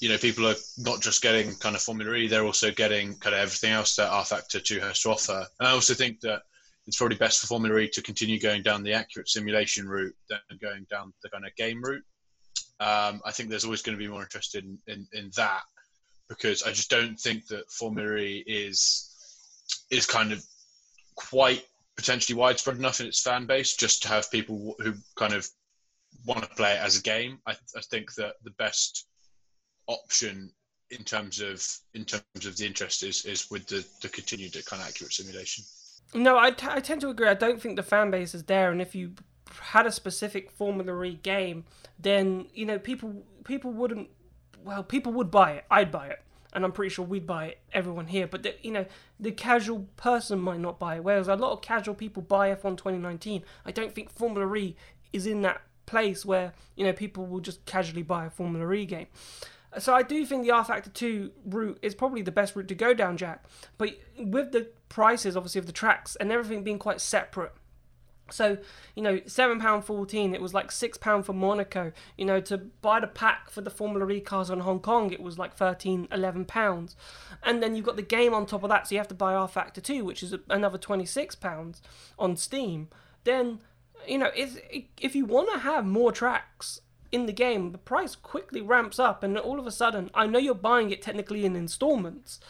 you 0.00 0.08
know, 0.10 0.18
people 0.18 0.46
are 0.46 0.56
not 0.76 1.00
just 1.00 1.22
getting 1.22 1.54
kind 1.56 1.74
of 1.74 1.80
Formula 1.80 2.14
E, 2.14 2.28
they're 2.28 2.44
also 2.44 2.70
getting 2.70 3.14
kind 3.16 3.34
of 3.34 3.40
everything 3.40 3.72
else 3.72 3.96
that 3.96 4.10
rFactor 4.10 4.62
2 4.62 4.80
has 4.80 5.00
to 5.00 5.10
offer. 5.10 5.46
And 5.58 5.68
I 5.68 5.72
also 5.72 5.94
think 5.94 6.20
that 6.20 6.42
it's 6.86 6.98
probably 6.98 7.16
best 7.16 7.40
for 7.40 7.46
Formula 7.46 7.78
E 7.78 7.88
to 7.88 8.02
continue 8.02 8.38
going 8.38 8.62
down 8.62 8.82
the 8.82 8.92
accurate 8.92 9.28
simulation 9.28 9.88
route 9.88 10.14
than 10.28 10.38
going 10.60 10.86
down 10.90 11.12
the 11.22 11.30
kind 11.30 11.46
of 11.46 11.54
game 11.56 11.82
route. 11.82 12.04
Um, 12.80 13.22
I 13.24 13.32
think 13.32 13.48
there's 13.48 13.64
always 13.64 13.82
going 13.82 13.96
to 13.96 14.02
be 14.02 14.10
more 14.10 14.22
interested 14.22 14.64
in, 14.64 14.78
in, 14.86 15.06
in, 15.12 15.30
that 15.36 15.62
because 16.28 16.62
I 16.62 16.70
just 16.72 16.90
don't 16.90 17.18
think 17.18 17.46
that 17.46 17.70
Formula 17.70 18.16
E 18.16 18.44
is 18.46 19.12
is 19.90 20.04
kind 20.04 20.32
of 20.32 20.44
quite 21.14 21.64
potentially 21.96 22.38
widespread 22.38 22.76
enough 22.76 23.00
in 23.00 23.06
its 23.06 23.22
fan 23.22 23.46
base 23.46 23.76
just 23.76 24.02
to 24.02 24.08
have 24.08 24.30
people 24.30 24.74
who 24.80 24.92
kind 25.16 25.32
of 25.32 25.48
want 26.26 26.42
to 26.42 26.48
play 26.56 26.72
it 26.72 26.80
as 26.80 26.98
a 26.98 27.02
game. 27.02 27.38
I, 27.46 27.52
I 27.52 27.80
think 27.80 28.14
that 28.14 28.34
the 28.44 28.50
best 28.52 29.06
option 29.86 30.50
in 30.90 31.02
terms 31.04 31.40
of 31.40 31.66
in 31.94 32.04
terms 32.04 32.46
of 32.46 32.56
the 32.56 32.66
interest 32.66 33.02
is 33.02 33.24
is 33.24 33.50
with 33.50 33.66
the, 33.66 33.84
the 34.02 34.08
continued 34.08 34.52
kind 34.66 34.82
of 34.82 34.88
accurate 34.88 35.12
simulation. 35.12 35.64
No, 36.14 36.38
I, 36.38 36.52
t- 36.52 36.68
I 36.70 36.80
tend 36.80 37.00
to 37.00 37.08
agree. 37.08 37.28
I 37.28 37.34
don't 37.34 37.60
think 37.60 37.76
the 37.76 37.82
fan 37.82 38.10
base 38.10 38.34
is 38.34 38.44
there, 38.44 38.70
and 38.70 38.80
if 38.80 38.94
you 38.94 39.12
had 39.60 39.86
a 39.86 39.92
specific 39.92 40.50
Formula 40.50 41.02
E 41.04 41.18
game, 41.22 41.64
then 41.98 42.46
you 42.54 42.66
know 42.66 42.78
people 42.78 43.22
people 43.44 43.72
wouldn't. 43.72 44.08
Well, 44.64 44.82
people 44.82 45.12
would 45.12 45.30
buy 45.30 45.52
it. 45.52 45.64
I'd 45.70 45.92
buy 45.92 46.08
it, 46.08 46.20
and 46.52 46.64
I'm 46.64 46.72
pretty 46.72 46.92
sure 46.92 47.04
we'd 47.04 47.26
buy 47.26 47.46
it. 47.46 47.58
Everyone 47.72 48.06
here, 48.08 48.26
but 48.26 48.42
the, 48.42 48.54
you 48.62 48.72
know 48.72 48.86
the 49.18 49.32
casual 49.32 49.86
person 49.96 50.40
might 50.40 50.60
not 50.60 50.78
buy 50.78 50.96
it. 50.96 51.04
Whereas 51.04 51.28
a 51.28 51.36
lot 51.36 51.52
of 51.52 51.62
casual 51.62 51.94
people 51.94 52.22
buy 52.22 52.54
F1 52.54 52.76
2019. 52.76 53.42
I 53.64 53.70
don't 53.70 53.94
think 53.94 54.10
Formula 54.10 54.54
E 54.56 54.76
is 55.12 55.26
in 55.26 55.42
that 55.42 55.62
place 55.86 56.26
where 56.26 56.52
you 56.74 56.84
know 56.84 56.92
people 56.92 57.26
will 57.26 57.40
just 57.40 57.64
casually 57.64 58.02
buy 58.02 58.26
a 58.26 58.30
Formula 58.30 58.70
E 58.72 58.84
game. 58.84 59.06
So 59.78 59.94
I 59.94 60.02
do 60.02 60.24
think 60.24 60.42
the 60.44 60.52
R 60.52 60.64
Factor 60.64 60.90
2 60.90 61.32
route 61.44 61.78
is 61.82 61.94
probably 61.94 62.22
the 62.22 62.32
best 62.32 62.56
route 62.56 62.68
to 62.68 62.74
go 62.74 62.94
down, 62.94 63.16
Jack. 63.16 63.44
But 63.76 63.98
with 64.18 64.52
the 64.52 64.68
prices, 64.88 65.36
obviously, 65.36 65.58
of 65.58 65.66
the 65.66 65.72
tracks 65.72 66.16
and 66.16 66.32
everything 66.32 66.62
being 66.64 66.78
quite 66.78 67.00
separate. 67.00 67.52
So, 68.30 68.58
you 68.94 69.02
know, 69.02 69.18
£7.14, 69.18 70.34
it 70.34 70.40
was 70.40 70.52
like 70.52 70.70
£6 70.70 71.24
for 71.24 71.32
Monaco. 71.32 71.92
You 72.16 72.24
know, 72.24 72.40
to 72.40 72.58
buy 72.58 73.00
the 73.00 73.06
pack 73.06 73.50
for 73.50 73.60
the 73.60 73.70
Formula 73.70 74.08
E 74.10 74.20
cars 74.20 74.50
on 74.50 74.60
Hong 74.60 74.80
Kong, 74.80 75.12
it 75.12 75.20
was 75.20 75.38
like 75.38 75.54
13 75.54 76.08
£11. 76.08 76.94
And 77.42 77.62
then 77.62 77.76
you've 77.76 77.86
got 77.86 77.96
the 77.96 78.02
game 78.02 78.34
on 78.34 78.46
top 78.46 78.62
of 78.62 78.70
that, 78.70 78.88
so 78.88 78.94
you 78.94 78.98
have 78.98 79.08
to 79.08 79.14
buy 79.14 79.34
R 79.34 79.48
Factor 79.48 79.80
2, 79.80 80.04
which 80.04 80.22
is 80.22 80.34
another 80.48 80.78
£26 80.78 81.80
on 82.18 82.36
Steam. 82.36 82.88
Then, 83.24 83.60
you 84.06 84.18
know, 84.18 84.30
if, 84.34 84.58
if 85.00 85.14
you 85.14 85.24
want 85.24 85.52
to 85.52 85.58
have 85.60 85.86
more 85.86 86.12
tracks 86.12 86.80
in 87.12 87.26
the 87.26 87.32
game, 87.32 87.72
the 87.72 87.78
price 87.78 88.16
quickly 88.16 88.60
ramps 88.60 88.98
up, 88.98 89.22
and 89.22 89.38
all 89.38 89.60
of 89.60 89.66
a 89.66 89.72
sudden, 89.72 90.10
I 90.14 90.26
know 90.26 90.38
you're 90.38 90.54
buying 90.54 90.90
it 90.90 91.02
technically 91.02 91.44
in 91.44 91.54
installments, 91.54 92.40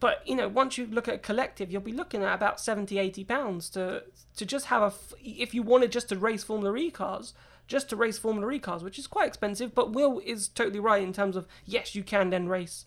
but 0.00 0.26
you 0.26 0.34
know, 0.34 0.48
once 0.48 0.78
you 0.78 0.86
look 0.86 1.08
at 1.08 1.14
a 1.14 1.18
collective, 1.18 1.70
you'll 1.70 1.82
be 1.82 1.92
looking 1.92 2.22
at 2.22 2.34
about 2.34 2.60
70, 2.60 2.98
80 2.98 3.24
pounds 3.24 3.68
to 3.70 4.04
to 4.36 4.46
just 4.46 4.66
have 4.66 4.82
a. 4.82 4.92
If 5.22 5.54
you 5.54 5.62
wanted 5.62 5.92
just 5.92 6.08
to 6.10 6.16
race 6.16 6.44
Formula 6.44 6.76
E 6.76 6.90
cars, 6.90 7.34
just 7.66 7.90
to 7.90 7.96
race 7.96 8.18
Formula 8.18 8.50
E 8.52 8.58
cars, 8.58 8.82
which 8.82 8.98
is 8.98 9.06
quite 9.06 9.28
expensive, 9.28 9.74
but 9.74 9.92
Will 9.92 10.20
is 10.24 10.48
totally 10.48 10.80
right 10.80 11.02
in 11.02 11.12
terms 11.12 11.36
of 11.36 11.46
yes, 11.66 11.94
you 11.94 12.02
can 12.02 12.30
then 12.30 12.48
race, 12.48 12.84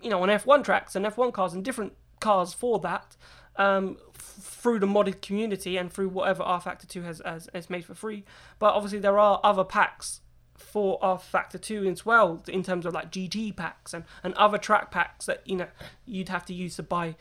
you 0.00 0.10
know, 0.10 0.22
on 0.22 0.28
F1 0.28 0.64
tracks 0.64 0.94
and 0.94 1.06
F1 1.06 1.32
cars 1.32 1.52
and 1.52 1.64
different 1.64 1.94
cars 2.20 2.52
for 2.52 2.78
that. 2.80 3.16
Um, 3.56 3.98
through 4.14 4.78
the 4.78 4.86
modded 4.86 5.20
community 5.20 5.76
and 5.76 5.92
through 5.92 6.08
whatever 6.08 6.42
r 6.42 6.58
factor 6.58 6.86
2 6.86 7.02
has, 7.02 7.20
has, 7.22 7.50
has 7.52 7.68
made 7.68 7.84
for 7.84 7.92
free. 7.92 8.24
But 8.58 8.72
obviously, 8.72 8.98
there 8.98 9.18
are 9.18 9.40
other 9.44 9.62
packs 9.64 10.22
for 10.62 11.18
Factor 11.18 11.58
2 11.58 11.86
as 11.86 12.06
well 12.06 12.42
in 12.48 12.62
terms 12.62 12.86
of 12.86 12.94
like 12.94 13.10
GT 13.10 13.54
packs 13.56 13.92
and, 13.92 14.04
and 14.22 14.34
other 14.34 14.58
track 14.58 14.90
packs 14.90 15.26
that 15.26 15.42
you 15.44 15.56
know 15.56 15.68
you'd 16.06 16.28
have 16.28 16.44
to 16.46 16.54
use 16.54 16.76
to 16.76 16.82
buy 16.82 17.16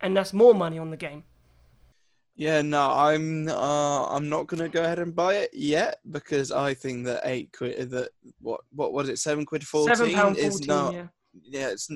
and 0.00 0.16
that's 0.16 0.32
more 0.32 0.54
money 0.54 0.78
on 0.78 0.90
the 0.90 0.96
game. 0.96 1.24
Yeah, 2.36 2.60
no, 2.60 2.90
I'm 2.90 3.48
uh, 3.48 4.06
I'm 4.08 4.28
not 4.28 4.46
gonna 4.46 4.68
go 4.68 4.84
ahead 4.84 4.98
and 4.98 5.14
buy 5.14 5.36
it 5.36 5.50
yet 5.54 6.00
because 6.10 6.52
I 6.52 6.74
think 6.74 7.06
that 7.06 7.22
eight 7.24 7.50
quid 7.56 7.90
that 7.90 8.10
what 8.40 8.60
what 8.72 8.92
was 8.92 9.08
it 9.08 9.18
seven 9.18 9.46
quid 9.46 9.66
fourteen, 9.66 9.96
seven 9.96 10.12
pound 10.12 10.36
is 10.36 10.66
not 10.66 10.92
yeah. 10.92 11.06
yeah 11.32 11.68
it's 11.68 11.88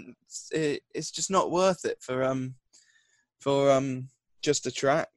it, 0.51 0.83
it's 0.95 1.11
just 1.11 1.31
not 1.31 1.51
worth 1.51 1.85
it 1.85 1.99
for 2.01 2.25
um 2.25 2.55
for 3.39 3.71
um 3.71 4.09
just 4.41 4.67
a 4.67 4.71
track. 4.71 5.11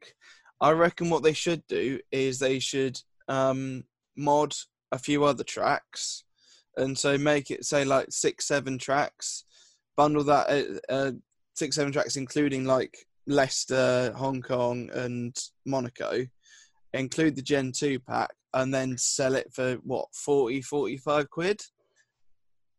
I 0.60 0.72
reckon 0.72 1.10
what 1.10 1.24
they 1.24 1.34
should 1.34 1.66
do 1.68 2.00
is 2.12 2.38
they 2.38 2.60
should 2.60 3.00
um 3.30 3.86
mod 4.18 4.54
a 4.94 4.98
few 5.00 5.26
other 5.26 5.44
tracks, 5.44 6.24
and 6.78 6.98
so 6.98 7.18
make 7.18 7.52
it 7.52 7.66
say 7.66 7.84
like 7.84 8.08
six, 8.10 8.48
seven 8.48 8.78
tracks. 8.78 9.44
Bundle 9.98 10.24
that 10.24 10.82
uh, 10.90 10.94
uh, 10.94 11.12
six, 11.56 11.76
seven 11.76 11.92
tracks, 11.92 12.16
including 12.16 12.64
like 12.64 12.96
Leicester, 13.28 14.14
Hong 14.16 14.42
Kong, 14.42 14.90
and 14.94 15.36
Monaco. 15.66 16.26
Include 16.94 17.36
the 17.36 17.42
Gen 17.42 17.72
two 17.72 18.00
pack, 18.00 18.30
and 18.54 18.74
then 18.74 18.98
sell 18.98 19.36
it 19.36 19.52
for 19.52 19.74
what 19.84 20.14
40, 20.14 20.62
45 20.62 21.30
quid. 21.30 21.62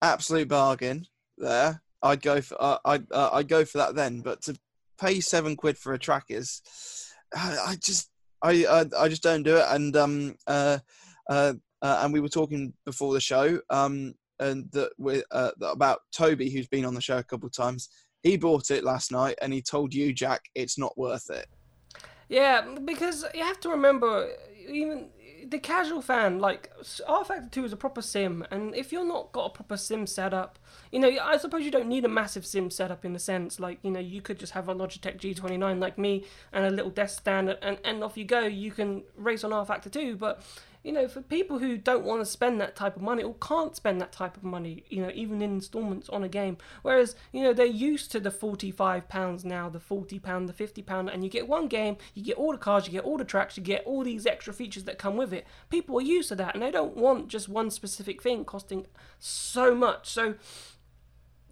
Absolute 0.01 0.49
bargain 0.49 1.07
there. 1.37 1.83
I'd 2.03 2.23
go 2.23 2.41
for 2.41 2.57
uh, 2.63 2.79
I'd 2.85 3.11
uh, 3.11 3.31
I'd 3.33 3.49
go 3.49 3.65
for 3.65 3.79
that 3.79 3.97
then. 3.97 4.21
But 4.21 4.43
to 4.43 4.57
pay 5.01 5.21
seven 5.21 5.57
quid 5.57 5.77
for 5.77 5.95
a 5.95 5.99
track 5.99 6.27
is, 6.29 6.63
I, 7.35 7.57
I 7.69 7.77
just 7.77 8.11
I, 8.43 8.67
I, 8.67 9.05
I 9.05 9.09
just 9.09 9.23
don't 9.23 9.43
do 9.43 9.57
it. 9.57 9.67
And 9.69 9.97
um 9.97 10.37
uh 10.47 10.79
uh 11.29 11.55
uh, 11.85 12.01
and 12.03 12.13
we 12.15 12.21
were 12.21 12.31
talking 12.31 12.73
before 12.87 13.13
the 13.13 13.21
show 13.21 13.61
um, 13.69 14.15
and 14.41 14.73
that 14.73 14.91
we 14.99 15.23
uh, 15.31 15.51
about 15.61 16.01
Toby, 16.13 16.49
who's 16.49 16.67
been 16.67 16.87
on 16.87 16.95
the 16.95 17.01
show 17.01 17.19
a 17.19 17.23
couple 17.23 17.47
of 17.47 17.53
times. 17.53 17.91
He 18.23 18.39
bought 18.39 18.71
it 18.71 18.85
last 18.85 19.13
night, 19.13 19.37
and 19.43 19.53
he 19.53 19.61
told 19.61 19.93
you, 19.93 20.15
Jack, 20.15 20.47
it's 20.55 20.79
not 20.79 20.97
worth 20.97 21.29
it. 21.29 21.47
Yeah, 22.31 22.63
because 22.87 23.27
you 23.35 23.45
have 23.45 23.61
to 23.61 23.69
remember, 23.69 24.31
even 24.67 25.11
the 25.47 25.59
casual 25.59 26.01
fan, 26.01 26.39
like 26.39 26.73
R 27.07 27.23
Factor 27.23 27.51
2 27.51 27.67
is 27.67 27.73
a 27.75 27.77
proper 27.77 28.01
sim, 28.01 28.47
and 28.51 28.75
if 28.75 28.91
you're 28.91 29.05
not 29.05 29.33
got 29.33 29.45
a 29.45 29.51
proper 29.51 29.77
sim 29.77 30.07
setup, 30.07 30.59
you 30.91 30.99
know, 30.99 31.11
I 31.23 31.37
suppose 31.37 31.67
you 31.67 31.71
don't 31.71 31.89
need 31.89 32.07
a 32.07 32.09
massive 32.09 32.47
sim 32.47 32.71
setup 32.71 33.05
in 33.05 33.13
the 33.13 33.19
sense. 33.19 33.61
Like, 33.61 33.79
you 33.83 33.91
know, 33.91 34.01
you 34.01 34.23
could 34.23 34.39
just 34.39 34.55
have 34.55 34.71
a 34.71 34.75
Logitech 34.75 35.19
G29 35.19 35.79
like 35.79 35.99
me 35.99 36.25
and 36.51 36.65
a 36.65 36.71
little 36.71 36.91
desk 36.91 37.21
stand, 37.21 37.51
and, 37.61 37.77
and 37.85 38.03
off 38.03 38.17
you 38.17 38.25
go. 38.25 38.41
You 38.41 38.71
can 38.71 39.03
race 39.17 39.45
on 39.45 39.53
R 39.53 39.67
Factor 39.67 39.91
2, 39.91 40.17
but 40.17 40.43
you 40.85 40.93
know, 40.93 41.09
for 41.09 41.23
people 41.23 41.59
who 41.59 41.79
don't 41.79 42.05
want 42.05 42.21
to 42.21 42.27
spend 42.27 42.61
that 42.61 42.77
type 42.77 42.95
of 42.95 43.03
money 43.03 43.23
or 43.23 43.35
can't 43.41 43.75
spend 43.75 44.01
that 44.03 44.13
type 44.13 44.37
of 44.37 44.45
money, 44.45 44.85
you 44.91 45.01
know, 45.01 45.11
even 45.15 45.41
in 45.41 45.55
installments 45.55 46.11
on 46.11 46.23
a 46.23 46.29
game, 46.29 46.59
whereas, 46.83 47.17
you 47.33 47.43
know, 47.43 47.55
they're 47.55 47.65
used 47.65 48.13
to 48.13 48.21
the 48.21 48.31
£45 48.31 49.45
now, 49.47 49.71
the 49.71 49.81
£40, 49.81 50.47
the 50.47 50.53
£50, 50.53 51.13
and 51.13 51.25
you 51.25 51.31
get 51.31 51.49
one 51.49 51.69
game, 51.69 51.97
you 52.13 52.23
get 52.23 52.37
all 52.37 52.53
the 52.53 52.59
cars, 52.59 52.87
you 52.87 52.93
get 52.93 53.05
all 53.05 53.17
the 53.17 53.25
tracks, 53.25 53.57
you 53.57 53.63
get 53.63 53.83
all 53.87 54.05
these 54.05 54.27
extra 54.27 54.53
features 54.53 54.85
that 54.85 54.99
come 54.99 55.17
with 55.17 55.33
it. 55.33 55.47
People 55.71 55.99
are 55.99 56.03
used 56.03 56.29
to 56.29 56.35
that 56.37 56.55
and 56.55 56.63
they 56.63 56.71
don't 56.71 56.97
want 56.97 57.29
just 57.29 57.49
one 57.49 57.71
specific 57.71 58.23
thing 58.23 58.45
costing 58.45 58.87
so 59.19 59.75
much. 59.75 60.11
So, 60.11 60.35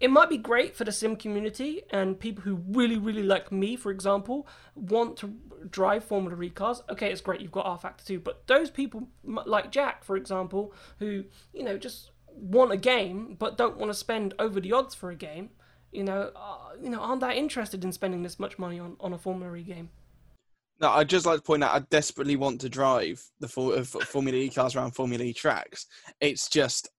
it 0.03 0.11
might 0.11 0.29
be 0.29 0.37
great 0.37 0.75
for 0.75 0.83
the 0.83 0.91
sim 0.91 1.15
community 1.15 1.81
and 1.89 2.19
people 2.19 2.43
who 2.43 2.61
really, 2.67 2.97
really 2.97 3.23
like 3.23 3.53
me, 3.53 3.77
for 3.77 3.89
example, 3.89 4.45
want 4.75 5.15
to 5.15 5.33
drive 5.69 6.03
Formula 6.03 6.39
E 6.43 6.49
cars. 6.49 6.83
Okay, 6.89 7.09
it's 7.09 7.21
great, 7.21 7.39
you've 7.39 7.53
got 7.53 7.65
R 7.65 7.77
Factor 7.77 8.03
2, 8.03 8.19
but 8.19 8.45
those 8.47 8.69
people 8.69 9.07
like 9.23 9.71
Jack, 9.71 10.03
for 10.03 10.17
example, 10.17 10.73
who, 10.99 11.23
you 11.53 11.63
know, 11.63 11.77
just 11.77 12.11
want 12.27 12.73
a 12.73 12.77
game 12.77 13.37
but 13.39 13.57
don't 13.57 13.77
want 13.77 13.91
to 13.91 13.97
spend 13.97 14.33
over 14.39 14.59
the 14.59 14.73
odds 14.73 14.93
for 14.93 15.09
a 15.09 15.15
game, 15.15 15.51
you 15.93 16.03
know, 16.03 16.31
uh, 16.35 16.75
you 16.81 16.89
know, 16.89 16.99
aren't 16.99 17.21
that 17.21 17.37
interested 17.37 17.85
in 17.85 17.93
spending 17.93 18.23
this 18.23 18.37
much 18.37 18.59
money 18.59 18.79
on, 18.79 18.97
on 18.99 19.13
a 19.13 19.17
Formula 19.17 19.55
E 19.55 19.63
game. 19.63 19.89
No, 20.81 20.89
I'd 20.89 21.07
just 21.07 21.25
like 21.25 21.37
to 21.37 21.43
point 21.43 21.63
out 21.63 21.73
I 21.73 21.79
desperately 21.79 22.35
want 22.35 22.59
to 22.59 22.67
drive 22.67 23.23
the 23.39 23.47
uh, 23.47 23.83
Formula 23.83 24.37
E 24.37 24.49
cars 24.49 24.75
around 24.75 24.91
Formula 24.91 25.23
E 25.23 25.31
tracks. 25.31 25.85
It's 26.19 26.49
just 26.49 26.89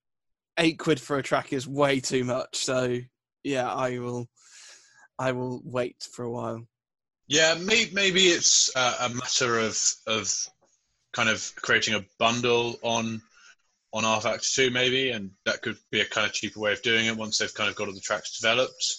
eight 0.59 0.79
quid 0.79 1.01
for 1.01 1.19
a 1.19 1.23
track 1.23 1.53
is 1.53 1.67
way 1.67 2.01
too 2.01 2.25
much. 2.25 2.57
So 2.65 2.99
yeah, 3.43 3.73
I 3.73 3.99
will, 3.99 4.29
I 5.19 5.33
will 5.33 5.61
wait 5.65 6.09
for 6.13 6.25
a 6.25 6.31
while. 6.31 6.67
Yeah, 7.27 7.57
maybe, 7.59 7.91
maybe 7.95 8.27
it's 8.27 8.71
a 8.77 9.09
matter 9.09 9.59
of 9.59 9.79
of 10.07 10.35
kind 11.13 11.29
of 11.29 11.53
creating 11.57 11.95
a 11.95 12.05
bundle 12.19 12.77
on 12.83 13.23
on 13.93 14.03
rFactor 14.03 14.55
2 14.55 14.71
maybe, 14.71 15.11
and 15.11 15.31
that 15.47 15.63
could 15.63 15.79
be 15.91 16.01
a 16.01 16.05
kind 16.05 16.27
of 16.27 16.33
cheaper 16.33 16.59
way 16.59 16.73
of 16.73 16.83
doing 16.83 17.07
it 17.07 17.17
once 17.17 17.39
they've 17.39 17.55
kind 17.55 17.71
of 17.71 17.77
got 17.77 17.87
all 17.87 17.95
the 17.95 18.01
tracks 18.01 18.39
developed. 18.41 18.97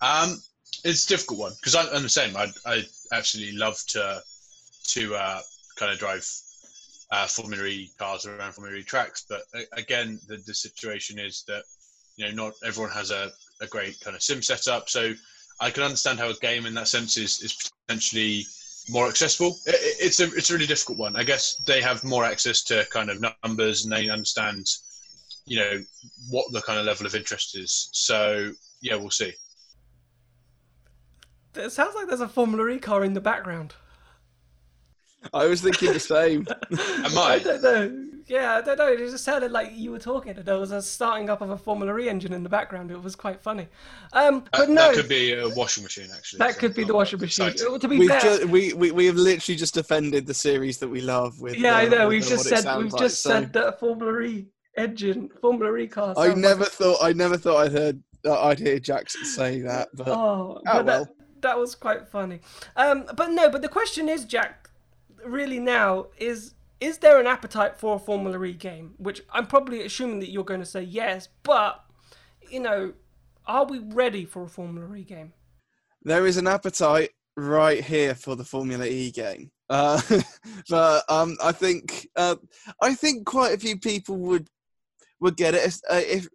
Um, 0.00 0.40
it's 0.84 1.04
a 1.04 1.08
difficult 1.08 1.40
one 1.40 1.52
because 1.60 1.74
I'm, 1.74 1.88
I'm, 1.92 2.02
the 2.02 2.08
same. 2.08 2.36
I 2.36 2.46
I 2.64 2.84
absolutely 3.12 3.58
love 3.58 3.76
to 3.88 4.22
to 4.90 5.14
uh, 5.14 5.40
kind 5.76 5.92
of 5.92 5.98
drive 5.98 6.26
uh, 7.10 7.28
cars 7.98 8.26
around 8.26 8.52
Formula 8.52 8.78
E 8.78 8.82
tracks. 8.82 9.24
But 9.28 9.42
uh, 9.54 9.62
again, 9.72 10.20
the, 10.28 10.38
the 10.46 10.54
situation 10.54 11.18
is 11.18 11.44
that 11.48 11.64
you 12.16 12.26
know 12.26 12.44
not 12.44 12.54
everyone 12.64 12.92
has 12.92 13.10
a, 13.10 13.30
a 13.60 13.66
great 13.66 14.00
kind 14.00 14.16
of 14.16 14.22
sim 14.22 14.42
setup. 14.42 14.88
So 14.88 15.12
I 15.60 15.70
can 15.70 15.82
understand 15.82 16.18
how 16.18 16.30
a 16.30 16.34
game 16.34 16.66
in 16.66 16.74
that 16.74 16.88
sense 16.88 17.16
is, 17.16 17.40
is 17.42 17.70
potentially 17.86 18.44
more 18.88 19.08
accessible. 19.08 19.56
It, 19.66 19.76
it's 20.00 20.20
a 20.20 20.24
it's 20.24 20.50
a 20.50 20.54
really 20.54 20.66
difficult 20.66 20.98
one. 20.98 21.16
I 21.16 21.24
guess 21.24 21.56
they 21.66 21.82
have 21.82 22.04
more 22.04 22.24
access 22.24 22.62
to 22.64 22.86
kind 22.90 23.10
of 23.10 23.22
numbers 23.44 23.84
and 23.84 23.92
they 23.92 24.08
understand, 24.08 24.66
you 25.46 25.58
know, 25.58 25.82
what 26.30 26.50
the 26.52 26.62
kind 26.62 26.78
of 26.78 26.86
level 26.86 27.06
of 27.06 27.14
interest 27.14 27.56
is. 27.56 27.90
So 27.92 28.52
yeah, 28.80 28.94
we'll 28.96 29.10
see. 29.10 29.32
It 31.54 31.70
sounds 31.70 31.96
like 31.96 32.06
there's 32.06 32.20
a 32.20 32.28
Formula 32.28 32.68
E 32.68 32.78
car 32.78 33.04
in 33.04 33.14
the 33.14 33.20
background. 33.20 33.74
I 35.32 35.46
was 35.46 35.60
thinking 35.60 35.92
the 35.92 36.00
same. 36.00 36.46
Am 36.70 37.18
I 37.18 37.34
I? 37.34 37.38
don't 37.38 37.62
know. 37.62 38.06
Yeah, 38.26 38.56
I 38.56 38.60
don't 38.60 38.78
know. 38.78 38.86
It 38.86 38.98
just 38.98 39.24
sounded 39.24 39.50
like 39.50 39.72
you 39.74 39.90
were 39.90 39.98
talking, 39.98 40.36
and 40.36 40.44
there 40.44 40.58
was 40.58 40.70
a 40.70 40.80
starting 40.80 41.28
up 41.28 41.40
of 41.40 41.50
a 41.50 41.56
Formula 41.58 41.98
E 41.98 42.08
engine 42.08 42.32
in 42.32 42.42
the 42.44 42.48
background. 42.48 42.90
It 42.92 43.02
was 43.02 43.16
quite 43.16 43.40
funny. 43.42 43.66
Um, 44.12 44.44
but 44.52 44.52
That, 44.60 44.68
no, 44.70 44.74
that 44.88 44.94
could 44.94 45.08
be 45.08 45.32
a 45.34 45.48
washing 45.48 45.82
machine, 45.82 46.08
actually. 46.16 46.38
that 46.38 46.54
So 46.54 46.60
could 46.60 46.74
be 46.74 46.84
the 46.84 46.94
washing 46.94 47.18
machine. 47.20 47.48
excited. 47.48 47.80
To 47.80 47.88
be 47.88 47.98
We've 47.98 48.08
fair, 48.08 48.20
just, 48.20 48.44
we, 48.44 48.72
we 48.72 48.92
we 48.92 49.06
have 49.06 49.16
literally 49.16 49.56
just 49.56 49.76
offended 49.76 50.26
the 50.26 50.34
series 50.34 50.78
that 50.78 50.88
we 50.88 51.00
love 51.00 51.40
with. 51.40 51.56
yeah, 51.56 51.76
I 51.76 51.86
uh, 51.86 51.88
know. 51.90 52.08
We've 52.08 52.24
just 52.24 52.44
said 52.44 52.64
we've 52.78 52.92
like, 52.92 53.02
just 53.02 53.20
so- 53.22 53.30
said 53.30 53.52
that 53.54 53.66
a 53.66 53.72
Formula 53.72 54.20
E 54.22 54.46
engine, 54.78 55.28
Formula 55.40 55.76
E 55.78 55.88
car. 55.88 56.14
I 56.16 56.32
never 56.34 56.60
like- 56.60 56.68
thought 56.72 56.98
I 57.02 57.12
never 57.12 57.36
thought 57.36 57.56
I'd 57.66 57.72
heard 57.72 58.00
uh, 58.24 58.40
I'd 58.44 58.60
hear 58.60 58.78
Jackson 58.78 59.24
say 59.24 59.60
that, 59.62 59.88
but 59.94 60.06
Oh, 60.08 60.14
Oh, 60.14 60.60
but 60.64 60.86
well. 60.86 61.04
that, 61.04 61.08
that 61.40 61.58
was 61.58 61.74
quite 61.74 62.06
funny. 62.06 62.40
Um, 62.76 63.06
but 63.16 63.30
no, 63.32 63.50
but 63.50 63.62
the 63.62 63.68
question 63.68 64.08
is, 64.08 64.24
Jack, 64.24 64.69
really 65.24 65.58
now 65.58 66.06
is 66.18 66.54
is 66.80 66.98
there 66.98 67.20
an 67.20 67.26
appetite 67.26 67.76
for 67.76 67.96
a 67.96 67.98
Formula 67.98 68.42
E 68.44 68.54
game? 68.54 68.94
Which 68.96 69.22
I'm 69.32 69.46
probably 69.46 69.82
assuming 69.82 70.20
that 70.20 70.30
you're 70.30 70.44
going 70.44 70.60
to 70.60 70.66
say 70.66 70.82
yes, 70.82 71.28
but 71.42 71.84
you 72.48 72.60
know, 72.60 72.94
are 73.46 73.66
we 73.66 73.78
ready 73.78 74.24
for 74.24 74.44
a 74.44 74.48
Formula 74.48 74.94
E 74.96 75.04
game? 75.04 75.32
there 76.02 76.26
is 76.26 76.36
an 76.36 76.46
appetite 76.46 77.10
right 77.36 77.82
here 77.82 78.14
for 78.14 78.36
the 78.36 78.44
Formula 78.44 78.86
E 78.86 79.10
game. 79.10 79.50
Uh, 79.68 80.00
but 80.68 81.04
um, 81.08 81.36
I 81.42 81.52
think 81.52 82.08
uh, 82.16 82.36
I 82.80 82.94
think 82.94 83.26
quite 83.26 83.54
a 83.54 83.58
few 83.58 83.78
people 83.78 84.16
would 84.16 84.48
would 85.20 85.36
get 85.36 85.54
it 85.54 85.66
if, 85.66 85.80
uh, 85.90 86.02
if 86.04 86.28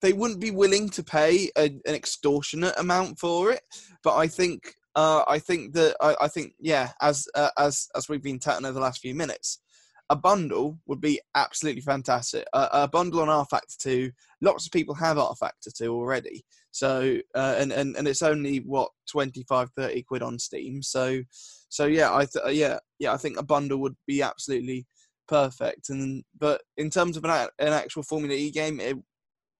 they 0.00 0.12
wouldn't 0.12 0.40
be 0.40 0.50
willing 0.50 0.88
to 0.90 1.02
pay 1.02 1.50
a, 1.56 1.64
an 1.64 1.94
extortionate 1.94 2.78
amount 2.78 3.18
for 3.18 3.50
it. 3.50 3.62
But 4.02 4.16
I 4.16 4.28
think 4.28 4.74
uh, 4.96 5.24
I 5.28 5.38
think 5.38 5.74
that 5.74 5.94
I, 6.00 6.16
I 6.22 6.28
think 6.28 6.54
yeah, 6.58 6.90
as 7.00 7.28
uh, 7.34 7.50
as 7.58 7.86
as 7.94 8.08
we've 8.08 8.22
been 8.22 8.40
chatting 8.40 8.64
over 8.64 8.72
the 8.72 8.80
last 8.80 9.00
few 9.00 9.14
minutes, 9.14 9.60
a 10.08 10.16
bundle 10.16 10.78
would 10.86 11.02
be 11.02 11.20
absolutely 11.34 11.82
fantastic. 11.82 12.46
A, 12.54 12.68
a 12.72 12.88
bundle 12.88 13.20
on 13.20 13.28
R 13.28 13.44
Factor 13.44 13.76
Two. 13.78 14.10
Lots 14.40 14.66
of 14.66 14.72
people 14.72 14.94
have 14.94 15.18
R 15.18 15.36
Factor 15.36 15.70
Two 15.70 15.94
already. 15.94 16.44
So 16.70 17.18
uh, 17.34 17.56
and, 17.58 17.72
and 17.72 17.94
and 17.96 18.08
it's 18.08 18.22
only 18.22 18.58
what 18.58 18.90
25 19.10 19.70
30 19.76 20.02
quid 20.02 20.22
on 20.22 20.38
Steam. 20.38 20.82
So 20.82 21.20
so 21.68 21.84
yeah, 21.84 22.14
I 22.14 22.24
th- 22.24 22.44
uh, 22.46 22.50
yeah 22.50 22.78
yeah 22.98 23.12
I 23.12 23.18
think 23.18 23.38
a 23.38 23.44
bundle 23.44 23.78
would 23.78 23.96
be 24.06 24.22
absolutely 24.22 24.86
perfect. 25.28 25.90
And 25.90 26.24
but 26.38 26.62
in 26.78 26.88
terms 26.88 27.18
of 27.18 27.24
an, 27.24 27.48
an 27.58 27.72
actual 27.74 28.02
Formula 28.02 28.34
E 28.34 28.50
game, 28.50 28.80
it 28.80 28.96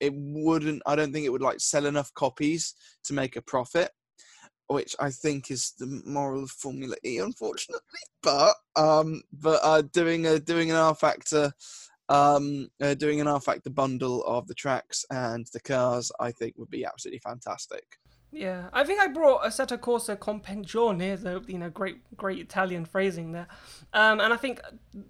it 0.01 0.12
wouldn't. 0.14 0.83
I 0.87 0.96
don't 0.96 1.12
think 1.12 1.27
it 1.27 1.33
would 1.33 1.42
like 1.42 1.61
sell 1.61 1.87
enough 1.87 2.12
copies 2.14 2.75
to 3.05 3.14
make 3.14 3.37
a 3.37 3.42
profit, 3.42 3.90
which 4.68 4.96
I 4.98 5.11
think 5.11 5.50
is 5.50 5.72
the 5.79 6.02
moral 6.05 6.44
of 6.44 6.50
Formula 6.50 6.96
E, 7.05 7.18
unfortunately. 7.18 7.83
But 8.22 8.55
um, 8.74 9.22
but 9.33 9.61
uh, 9.62 9.83
doing 9.92 10.26
a 10.26 10.38
doing 10.38 10.70
an 10.70 10.76
R 10.76 10.94
Factor. 10.94 11.52
Um, 12.09 12.68
uh, 12.81 12.94
doing 12.94 13.20
an 13.20 13.26
R 13.26 13.40
Factor 13.40 13.68
bundle 13.68 14.22
of 14.22 14.46
the 14.46 14.55
tracks 14.55 15.05
and 15.11 15.44
the 15.52 15.59
cars, 15.59 16.12
I 16.20 16.31
think, 16.31 16.55
would 16.57 16.70
be 16.70 16.85
absolutely 16.85 17.18
fantastic. 17.18 17.85
Yeah, 18.37 18.68
I 18.70 18.85
think 18.85 19.01
I 19.01 19.07
brought 19.07 19.44
Assetto 19.44 19.79
Corsa 19.79 20.14
Compengione, 20.14 21.18
the 21.22 21.42
you 21.51 21.57
know 21.57 21.70
great 21.70 22.01
great 22.18 22.38
Italian 22.38 22.85
phrasing 22.85 23.33
there, 23.33 23.46
um, 23.94 24.20
and 24.20 24.31
I 24.31 24.37
think 24.37 24.61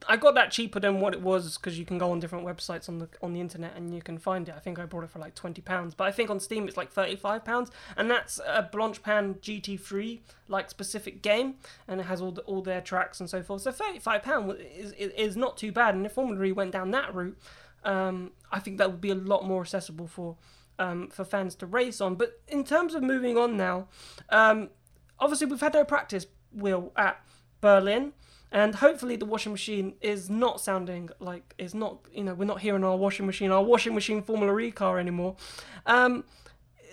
I 0.09 0.17
got 0.17 0.37
that 0.37 0.53
cheaper 0.53 0.79
than 0.79 1.01
what 1.01 1.12
it 1.12 1.21
was 1.21 1.59
because 1.59 1.77
you 1.77 1.85
can 1.85 1.99
go 1.99 2.12
on 2.12 2.21
different 2.21 2.47
websites 2.47 2.89
on 2.89 2.99
the 3.01 3.09
on 3.21 3.33
the 3.33 3.41
internet 3.41 3.75
and 3.75 3.93
you 3.93 4.01
can 4.01 4.17
find 4.17 4.49
it. 4.49 4.55
I 4.57 4.61
think 4.61 4.79
I 4.79 4.87
bought 4.87 5.03
it 5.03 5.11
for 5.11 5.19
like 5.19 5.35
twenty 5.35 5.61
pounds, 5.61 5.93
but 5.93 6.05
I 6.05 6.12
think 6.12 6.31
on 6.31 6.39
Steam 6.39 6.69
it's 6.69 6.77
like 6.77 6.93
thirty 6.93 7.17
five 7.17 7.45
pounds, 7.45 7.73
and 7.97 8.09
that's 8.09 8.39
a 8.47 8.62
Blancpain 8.73 9.41
GT3 9.41 10.21
like 10.47 10.71
specific 10.71 11.21
game, 11.21 11.57
and 11.89 12.01
it 12.01 12.05
has 12.05 12.23
all 12.23 12.31
the, 12.31 12.43
all 12.43 12.62
their 12.62 12.81
tracks 12.81 13.19
and 13.19 13.29
so 13.29 13.43
forth. 13.43 13.62
So 13.62 13.73
thirty 13.73 13.99
five 13.99 14.23
pound 14.23 14.57
is, 14.73 14.93
is 14.93 15.37
not 15.37 15.57
too 15.57 15.73
bad, 15.73 15.97
and 15.97 16.07
if 16.07 16.12
Formula 16.12 16.45
E 16.45 16.53
went 16.53 16.71
down 16.71 16.93
that 16.93 17.12
route, 17.12 17.37
um, 17.83 18.31
I 18.53 18.61
think 18.61 18.79
that 18.79 18.89
would 18.89 19.01
be 19.01 19.11
a 19.11 19.17
lot 19.17 19.45
more 19.45 19.62
accessible 19.62 20.07
for 20.07 20.37
um, 20.79 21.09
for 21.09 21.25
fans 21.25 21.55
to 21.57 21.67
race 21.67 22.01
on. 22.01 22.15
But 22.15 22.41
in 22.49 22.65
terms 22.65 22.95
of 22.95 23.03
moving 23.03 23.37
on 23.37 23.57
now, 23.57 23.89
um, 24.31 24.71
obviously 25.19 25.47
we've 25.47 25.61
had 25.61 25.75
no 25.75 25.85
practice, 25.85 26.27
Will, 26.53 26.93
at 26.97 27.21
Berlin. 27.61 28.12
And 28.53 28.77
hopefully 28.77 29.17
the 29.17 29.25
washing 29.25 29.53
machine 29.53 29.95
is 30.01 30.31
not 30.31 30.61
sounding 30.61 31.11
like 31.19 31.53
is 31.59 31.75
not 31.75 31.99
you 32.12 32.23
know 32.23 32.33
we're 32.33 32.45
not 32.45 32.61
hearing 32.61 32.85
our 32.85 32.97
washing 32.97 33.27
machine 33.27 33.51
our 33.51 33.62
washing 33.62 33.93
machine 33.93 34.23
Formula 34.23 34.57
E 34.59 34.71
car 34.71 35.01
anymore. 35.01 35.37
Um, 35.85 36.25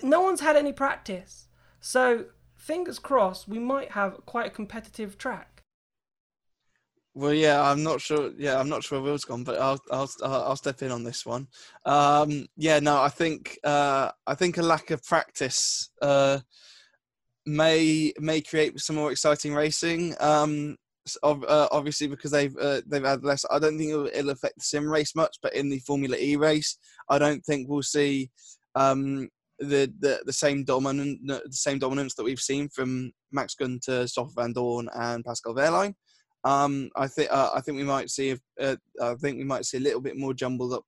no 0.02 0.19
one's 0.19 0.41
had 0.41 0.56
any 0.56 0.74
practice, 0.74 1.48
so 1.80 2.26
fingers 2.56 2.98
crossed 2.98 3.48
we 3.48 3.60
might 3.60 3.91
have 3.91 4.26
quite 4.26 4.48
a 4.48 4.50
competitive 4.50 5.17
track. 5.17 5.53
Well, 7.15 7.34
yeah, 7.34 7.62
I'm 7.62 7.84
not 7.84 8.02
sure. 8.02 8.32
Yeah, 8.38 8.60
I'm 8.60 8.69
not 8.69 8.84
sure 8.84 8.99
where 8.99 9.12
Will's 9.12 9.26
gone, 9.26 9.43
but 9.43 9.60
I'll 9.60 9.80
I'll 9.91 10.10
I'll 10.23 10.56
step 10.56 10.82
in 10.82 10.91
on 10.91 11.04
this 11.04 11.26
one. 11.26 11.47
Um, 11.86 12.47
yeah, 12.58 12.80
no, 12.80 13.02
I 13.02 13.10
think 13.10 13.60
uh, 13.63 14.10
I 14.26 14.34
think 14.34 14.58
a 14.58 14.63
lack 14.63 14.89
of 14.89 15.04
practice 15.04 15.91
uh, 16.02 16.39
may 17.45 18.13
may 18.17 18.41
create 18.41 18.80
some 18.80 18.95
more 18.95 19.12
exciting 19.12 19.54
racing. 19.54 20.15
Um, 20.19 20.78
uh, 21.21 21.67
obviously, 21.71 22.08
because 22.08 22.32
they've 22.32 22.56
uh, 22.58 22.82
they've 22.88 23.06
had 23.06 23.23
less. 23.23 23.45
I 23.52 23.60
don't 23.60 23.78
think 23.78 23.91
it'll, 23.91 24.08
it'll 24.08 24.32
affect 24.32 24.56
the 24.58 24.63
sim 24.63 24.89
race 24.89 25.15
much, 25.15 25.38
but 25.43 25.54
in 25.54 25.69
the 25.69 25.80
Formula 25.80 26.17
E 26.17 26.36
race, 26.36 26.78
I 27.10 27.19
don't 27.19 27.45
think 27.45 27.69
we'll 27.69 27.84
see 27.84 28.32
um, 28.73 29.30
the, 29.60 29.93
the 29.99 30.21
the 30.26 30.34
same 30.34 30.63
dominant 30.63 31.19
the 31.28 31.41
same 31.52 31.78
dominance 31.78 32.15
that 32.15 32.23
we've 32.23 32.39
seen 32.39 32.69
from 32.69 33.12
Max 33.32 33.54
Gunther, 33.54 34.08
Stoffel 34.08 34.34
Vandoorne, 34.34 34.88
and 34.95 35.23
Pascal 35.23 35.54
Wehrlein. 35.54 35.93
Um, 36.45 36.89
I 36.95 37.08
think 37.08 37.32
uh, 37.32 37.51
I 37.56 37.62
think 37.62 37.77
we 37.77 37.84
might 37.84 38.10
see 38.10 38.36
uh, 38.60 38.75
I 39.01 39.15
think 39.15 39.38
we 39.38 39.43
might 39.43 39.65
see 39.65 39.77
a 39.77 39.82
little 39.82 40.01
bit 40.01 40.17
more 40.17 40.34
jumbled 40.34 40.73
up 40.73 40.84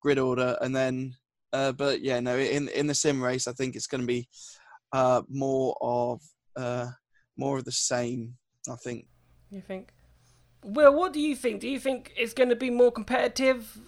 grid 0.00 0.18
order, 0.18 0.56
and 0.60 0.74
then 0.74 1.14
uh, 1.52 1.72
but 1.72 2.02
yeah, 2.02 2.20
no, 2.20 2.36
in 2.36 2.68
in 2.68 2.86
the 2.86 2.94
sim 2.94 3.22
race, 3.22 3.48
I 3.48 3.52
think 3.52 3.76
it's 3.76 3.86
going 3.86 4.02
to 4.02 4.06
be 4.06 4.28
uh, 4.92 5.22
more 5.28 5.76
of 5.80 6.20
uh, 6.56 6.88
more 7.36 7.58
of 7.58 7.64
the 7.64 7.72
same. 7.72 8.34
I 8.68 8.76
think. 8.76 9.06
You 9.50 9.62
think? 9.62 9.92
Will, 10.62 10.94
what 10.94 11.12
do 11.12 11.20
you 11.20 11.34
think? 11.34 11.60
Do 11.60 11.68
you 11.68 11.80
think 11.80 12.12
it's 12.16 12.34
going 12.34 12.50
to 12.50 12.56
be 12.56 12.70
more 12.70 12.92
competitive, 12.92 13.78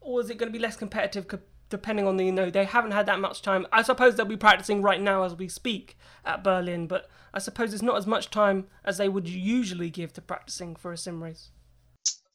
or 0.00 0.20
is 0.20 0.30
it 0.30 0.38
going 0.38 0.50
to 0.50 0.58
be 0.58 0.62
less 0.62 0.76
competitive? 0.76 1.26
Depending 1.68 2.06
on 2.06 2.16
the, 2.16 2.24
you 2.24 2.32
know, 2.32 2.48
they 2.48 2.64
haven't 2.64 2.92
had 2.92 3.06
that 3.06 3.18
much 3.18 3.42
time. 3.42 3.66
I 3.72 3.82
suppose 3.82 4.14
they'll 4.14 4.24
be 4.26 4.36
practicing 4.36 4.82
right 4.82 5.00
now 5.00 5.24
as 5.24 5.34
we 5.34 5.48
speak 5.48 5.98
at 6.24 6.44
Berlin, 6.44 6.86
but 6.86 7.08
I 7.34 7.40
suppose 7.40 7.74
it's 7.74 7.82
not 7.82 7.96
as 7.96 8.06
much 8.06 8.30
time 8.30 8.66
as 8.84 8.98
they 8.98 9.08
would 9.08 9.28
usually 9.28 9.90
give 9.90 10.12
to 10.14 10.22
practicing 10.22 10.76
for 10.76 10.92
a 10.92 10.96
sim 10.96 11.22
race. 11.22 11.50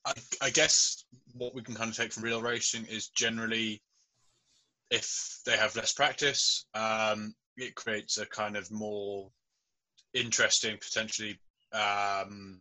I, 0.05 0.13
I 0.41 0.49
guess 0.49 1.05
what 1.33 1.55
we 1.55 1.61
can 1.61 1.75
kind 1.75 1.89
of 1.89 1.95
take 1.95 2.11
from 2.11 2.23
real 2.23 2.41
racing 2.41 2.85
is 2.85 3.07
generally 3.07 3.81
if 4.89 5.39
they 5.45 5.55
have 5.55 5.75
less 5.75 5.93
practice, 5.93 6.65
um, 6.73 7.33
it 7.55 7.75
creates 7.75 8.17
a 8.17 8.25
kind 8.25 8.57
of 8.57 8.69
more 8.71 9.29
interesting, 10.13 10.77
potentially 10.77 11.39
um, 11.71 12.59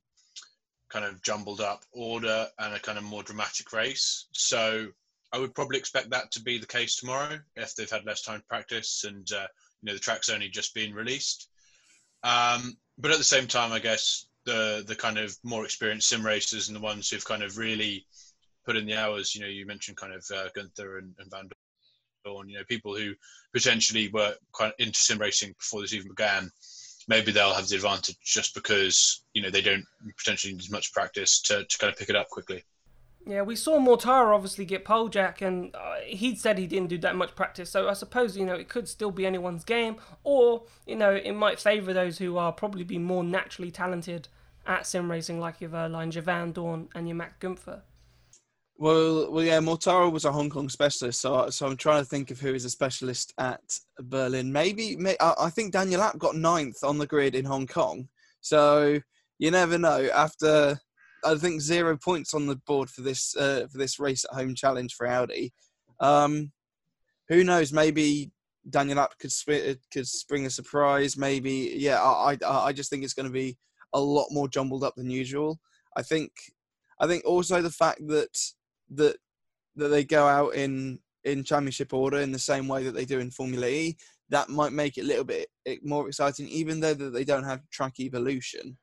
kind 0.88 1.04
of 1.04 1.20
jumbled 1.22 1.60
up 1.60 1.84
order 1.92 2.46
and 2.58 2.74
a 2.74 2.78
kind 2.78 2.98
of 2.98 3.04
more 3.04 3.22
dramatic 3.22 3.72
race. 3.72 4.28
So 4.32 4.88
I 5.32 5.38
would 5.38 5.54
probably 5.54 5.78
expect 5.78 6.10
that 6.10 6.32
to 6.32 6.42
be 6.42 6.58
the 6.58 6.66
case 6.66 6.96
tomorrow 6.96 7.38
if 7.56 7.74
they've 7.74 7.90
had 7.90 8.04
less 8.04 8.22
time 8.22 8.40
to 8.40 8.46
practice 8.46 9.04
and 9.04 9.30
uh, 9.32 9.46
you 9.80 9.86
know 9.86 9.94
the 9.94 10.00
track's 10.00 10.28
only 10.28 10.48
just 10.48 10.74
been 10.74 10.94
released. 10.94 11.48
Um, 12.22 12.76
but 12.98 13.12
at 13.12 13.18
the 13.18 13.24
same 13.24 13.46
time, 13.46 13.72
I 13.72 13.78
guess 13.78 14.26
the 14.44 14.84
the 14.86 14.96
kind 14.96 15.18
of 15.18 15.36
more 15.42 15.64
experienced 15.64 16.08
sim 16.08 16.24
racers 16.24 16.68
and 16.68 16.76
the 16.76 16.80
ones 16.80 17.08
who've 17.08 17.24
kind 17.24 17.42
of 17.42 17.58
really 17.58 18.06
put 18.64 18.76
in 18.76 18.86
the 18.86 18.96
hours. 18.96 19.34
You 19.34 19.42
know, 19.42 19.46
you 19.46 19.66
mentioned 19.66 19.96
kind 19.96 20.12
of 20.12 20.24
uh, 20.34 20.48
Gunther 20.54 20.98
and, 20.98 21.14
and 21.18 21.30
Van 21.30 21.48
Dorn. 22.24 22.48
You 22.48 22.58
know, 22.58 22.64
people 22.68 22.96
who 22.96 23.14
potentially 23.54 24.08
were 24.08 24.34
quite 24.52 24.72
into 24.78 24.98
sim 24.98 25.18
racing 25.18 25.54
before 25.58 25.80
this 25.80 25.94
even 25.94 26.08
began. 26.08 26.50
Maybe 27.08 27.32
they'll 27.32 27.54
have 27.54 27.68
the 27.68 27.76
advantage 27.76 28.18
just 28.22 28.54
because 28.54 29.24
you 29.32 29.42
know 29.42 29.50
they 29.50 29.62
don't 29.62 29.84
potentially 30.18 30.52
need 30.52 30.60
as 30.60 30.70
much 30.70 30.92
practice 30.92 31.40
to, 31.42 31.64
to 31.64 31.78
kind 31.78 31.92
of 31.92 31.98
pick 31.98 32.10
it 32.10 32.16
up 32.16 32.28
quickly. 32.28 32.62
Yeah, 33.26 33.42
we 33.42 33.54
saw 33.54 33.78
Mortara 33.78 34.34
obviously 34.34 34.64
get 34.64 34.84
pole 34.84 35.08
jack, 35.08 35.42
and 35.42 35.74
uh, 35.74 35.96
he 36.04 36.34
said 36.34 36.58
he 36.58 36.66
didn't 36.66 36.88
do 36.88 36.98
that 36.98 37.16
much 37.16 37.34
practice. 37.34 37.70
So 37.70 37.88
I 37.88 37.92
suppose 37.92 38.36
you 38.36 38.46
know 38.46 38.54
it 38.54 38.68
could 38.68 38.88
still 38.88 39.10
be 39.10 39.26
anyone's 39.26 39.64
game, 39.64 39.96
or 40.24 40.62
you 40.86 40.96
know 40.96 41.14
it 41.14 41.32
might 41.32 41.60
favour 41.60 41.92
those 41.92 42.18
who 42.18 42.38
are 42.38 42.52
probably 42.52 42.82
be 42.82 42.98
more 42.98 43.22
naturally 43.22 43.70
talented 43.70 44.28
at 44.66 44.86
sim 44.86 45.10
racing 45.10 45.38
like 45.38 45.60
your 45.60 45.70
Wehrlein, 45.70 46.14
your 46.14 46.22
Vandoorne, 46.22 46.88
and 46.94 47.08
your 47.08 47.16
Max 47.16 47.34
Gunther? 47.38 47.82
Well, 48.78 49.30
well, 49.30 49.44
yeah. 49.44 49.60
Mortara 49.60 50.10
was 50.10 50.24
a 50.24 50.32
Hong 50.32 50.48
Kong 50.48 50.70
specialist, 50.70 51.20
so 51.20 51.50
so 51.50 51.66
I'm 51.66 51.76
trying 51.76 52.02
to 52.02 52.08
think 52.08 52.30
of 52.30 52.40
who 52.40 52.54
is 52.54 52.64
a 52.64 52.70
specialist 52.70 53.34
at 53.36 53.60
Berlin. 53.98 54.50
Maybe, 54.50 54.96
may, 54.96 55.16
I, 55.20 55.50
think 55.50 55.72
Daniel 55.72 56.00
Abt 56.00 56.18
got 56.18 56.34
ninth 56.34 56.82
on 56.82 56.96
the 56.96 57.06
grid 57.06 57.34
in 57.34 57.44
Hong 57.44 57.66
Kong. 57.66 58.08
So 58.40 58.98
you 59.38 59.50
never 59.50 59.76
know. 59.76 60.08
After 60.14 60.80
I 61.24 61.34
think 61.36 61.60
zero 61.60 61.96
points 61.96 62.34
on 62.34 62.46
the 62.46 62.56
board 62.56 62.90
for 62.90 63.02
this 63.02 63.36
uh, 63.36 63.66
for 63.70 63.78
this 63.78 63.98
race 63.98 64.24
at 64.24 64.36
home 64.36 64.54
challenge 64.54 64.94
for 64.94 65.06
Audi. 65.06 65.52
Um, 66.00 66.52
who 67.28 67.44
knows? 67.44 67.72
Maybe 67.72 68.30
Daniel 68.68 68.98
Abt 68.98 69.18
could 69.18 69.32
sp- 69.32 69.80
could 69.92 70.06
spring 70.06 70.46
a 70.46 70.50
surprise. 70.50 71.16
Maybe, 71.16 71.74
yeah. 71.76 72.00
I 72.02 72.36
I, 72.44 72.66
I 72.66 72.72
just 72.72 72.90
think 72.90 73.04
it's 73.04 73.14
going 73.14 73.26
to 73.28 73.32
be 73.32 73.56
a 73.92 74.00
lot 74.00 74.28
more 74.30 74.48
jumbled 74.48 74.84
up 74.84 74.94
than 74.96 75.10
usual. 75.10 75.60
I 75.96 76.02
think 76.02 76.32
I 77.00 77.06
think 77.06 77.24
also 77.24 77.62
the 77.62 77.70
fact 77.70 78.06
that 78.08 78.36
that 78.90 79.16
that 79.76 79.88
they 79.88 80.04
go 80.04 80.26
out 80.26 80.54
in 80.54 80.98
in 81.24 81.44
championship 81.44 81.92
order 81.92 82.18
in 82.18 82.32
the 82.32 82.38
same 82.38 82.66
way 82.68 82.84
that 82.84 82.94
they 82.94 83.04
do 83.04 83.20
in 83.20 83.30
Formula 83.30 83.66
E, 83.66 83.96
that 84.30 84.48
might 84.48 84.72
make 84.72 84.96
it 84.96 85.02
a 85.02 85.06
little 85.06 85.24
bit 85.24 85.48
more 85.82 86.08
exciting, 86.08 86.48
even 86.48 86.80
though 86.80 86.94
that 86.94 87.12
they 87.12 87.24
don't 87.24 87.44
have 87.44 87.68
track 87.70 88.00
evolution. 88.00 88.76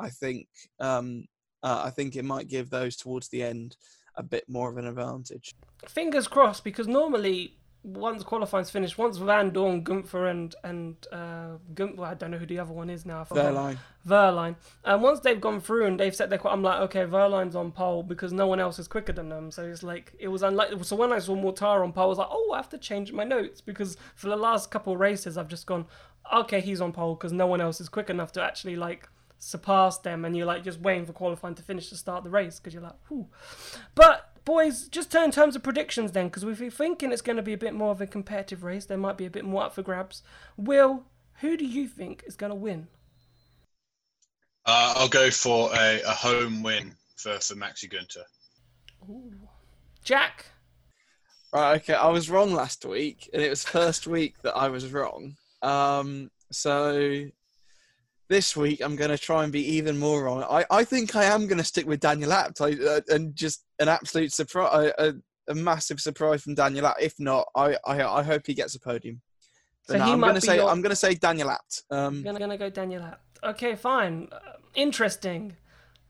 I 0.00 0.10
think 0.10 0.48
um, 0.80 1.24
uh, 1.62 1.82
I 1.84 1.90
think 1.90 2.16
it 2.16 2.24
might 2.24 2.48
give 2.48 2.70
those 2.70 2.96
towards 2.96 3.28
the 3.28 3.42
end 3.42 3.76
a 4.14 4.22
bit 4.22 4.48
more 4.48 4.68
of 4.68 4.76
an 4.76 4.86
advantage. 4.86 5.54
Fingers 5.86 6.28
crossed, 6.28 6.64
because 6.64 6.88
normally 6.88 7.54
once 7.84 8.24
qualifying's 8.24 8.70
finished, 8.70 8.98
once 8.98 9.18
Vandoorne, 9.18 9.82
Gunther, 9.82 10.26
and 10.26 10.54
and 10.64 10.96
uh, 11.12 11.56
Gunther, 11.74 12.04
I 12.04 12.14
don't 12.14 12.32
know 12.32 12.38
who 12.38 12.46
the 12.46 12.58
other 12.58 12.72
one 12.72 12.90
is 12.90 13.06
now. 13.06 13.24
Wehrlein. 13.24 13.78
Wehrlein. 14.06 14.56
And 14.84 15.02
once 15.02 15.20
they've 15.20 15.40
gone 15.40 15.60
through 15.60 15.86
and 15.86 15.98
they've 15.98 16.14
set 16.14 16.30
their, 16.30 16.46
I'm 16.46 16.62
like, 16.62 16.80
okay, 16.80 17.04
Wehrlein's 17.04 17.54
on 17.54 17.70
pole 17.72 18.02
because 18.02 18.32
no 18.32 18.46
one 18.46 18.60
else 18.60 18.78
is 18.78 18.88
quicker 18.88 19.12
than 19.12 19.28
them. 19.28 19.50
So 19.50 19.64
it's 19.64 19.82
like 19.82 20.12
it 20.18 20.28
was 20.28 20.42
unlikely. 20.42 20.82
So 20.82 20.96
when 20.96 21.12
I 21.12 21.18
saw 21.20 21.36
Mortara 21.36 21.82
on 21.82 21.92
pole, 21.92 22.04
I 22.04 22.08
was 22.08 22.18
like, 22.18 22.28
oh, 22.30 22.52
I 22.52 22.56
have 22.56 22.68
to 22.70 22.78
change 22.78 23.12
my 23.12 23.24
notes 23.24 23.60
because 23.60 23.96
for 24.16 24.28
the 24.28 24.36
last 24.36 24.70
couple 24.70 24.92
of 24.92 24.98
races, 24.98 25.38
I've 25.38 25.48
just 25.48 25.66
gone, 25.66 25.86
okay, 26.34 26.60
he's 26.60 26.80
on 26.80 26.92
pole 26.92 27.14
because 27.14 27.32
no 27.32 27.46
one 27.46 27.60
else 27.60 27.80
is 27.80 27.88
quick 27.88 28.10
enough 28.10 28.32
to 28.32 28.42
actually 28.42 28.76
like 28.76 29.08
surpass 29.38 29.98
them, 29.98 30.24
and 30.24 30.36
you're 30.36 30.46
like 30.46 30.64
just 30.64 30.80
waiting 30.80 31.06
for 31.06 31.12
qualifying 31.12 31.54
to 31.54 31.62
finish 31.62 31.88
to 31.90 31.96
start 31.96 32.24
the 32.24 32.30
race 32.30 32.58
because 32.58 32.74
you're 32.74 32.82
like, 32.82 32.96
whew. 33.08 33.28
But 33.94 34.44
boys, 34.44 34.88
just 34.88 35.12
turn 35.12 35.24
in 35.24 35.30
terms 35.30 35.56
of 35.56 35.62
predictions 35.62 36.12
then, 36.12 36.28
because 36.28 36.44
we're 36.44 36.70
thinking 36.70 37.12
it's 37.12 37.22
going 37.22 37.36
to 37.36 37.42
be 37.42 37.52
a 37.52 37.58
bit 37.58 37.74
more 37.74 37.90
of 37.90 38.00
a 38.00 38.06
competitive 38.06 38.64
race, 38.64 38.86
there 38.86 38.98
might 38.98 39.16
be 39.16 39.26
a 39.26 39.30
bit 39.30 39.44
more 39.44 39.64
up 39.64 39.74
for 39.74 39.82
grabs. 39.82 40.22
Will, 40.56 41.04
who 41.40 41.56
do 41.56 41.64
you 41.64 41.86
think 41.86 42.24
is 42.26 42.36
going 42.36 42.50
to 42.50 42.56
win? 42.56 42.88
Uh, 44.66 44.94
I'll 44.96 45.08
go 45.08 45.30
for 45.30 45.70
a, 45.74 46.00
a 46.02 46.10
home 46.10 46.62
win 46.62 46.94
for, 47.16 47.38
for 47.38 47.54
Maxi 47.54 47.90
Gunther. 47.90 48.24
Ooh. 49.08 49.32
Jack? 50.02 50.46
Right, 51.52 51.76
okay. 51.76 51.94
I 51.94 52.08
was 52.08 52.28
wrong 52.28 52.52
last 52.52 52.84
week, 52.84 53.30
and 53.32 53.42
it 53.42 53.48
was 53.48 53.64
first 53.64 54.06
week 54.06 54.34
that 54.42 54.56
I 54.56 54.68
was 54.68 54.92
wrong. 54.92 55.36
Um, 55.62 56.30
so 56.50 57.26
this 58.28 58.56
week 58.56 58.80
I'm 58.80 58.96
going 58.96 59.10
to 59.10 59.18
try 59.18 59.44
and 59.44 59.52
be 59.52 59.64
even 59.76 59.98
more 59.98 60.24
wrong. 60.24 60.42
I, 60.42 60.64
I 60.70 60.84
think 60.84 61.16
I 61.16 61.24
am 61.24 61.46
going 61.46 61.58
to 61.58 61.64
stick 61.64 61.86
with 61.86 62.00
Daniel 62.00 62.32
Abt 62.32 62.60
I, 62.60 62.72
uh, 62.72 63.00
and 63.08 63.34
just 63.34 63.64
an 63.78 63.88
absolute 63.88 64.32
surprise, 64.32 64.92
a, 64.98 65.14
a, 65.48 65.54
massive 65.54 66.00
surprise 66.00 66.42
from 66.42 66.54
Daniel 66.54 66.86
Abt. 66.86 67.00
If 67.00 67.14
not, 67.18 67.48
I, 67.54 67.76
I, 67.86 68.02
I 68.02 68.22
hope 68.22 68.42
he 68.46 68.54
gets 68.54 68.74
a 68.74 68.80
podium. 68.80 69.20
But 69.86 69.94
so 69.94 69.98
no, 69.98 70.12
I'm 70.12 70.20
going 70.20 70.34
to 70.34 70.40
say 70.40 70.56
your... 70.56 70.68
I'm 70.68 70.82
going 70.82 70.90
to 70.90 70.96
say 70.96 71.14
Daniel 71.14 71.50
Abt. 71.50 71.82
Um, 71.90 72.24
I'm 72.26 72.36
going 72.36 72.50
to 72.50 72.58
go 72.58 72.68
Daniel 72.68 73.02
Abt. 73.02 73.20
Okay, 73.42 73.74
fine. 73.74 74.28
Uh, 74.30 74.38
interesting. 74.74 75.56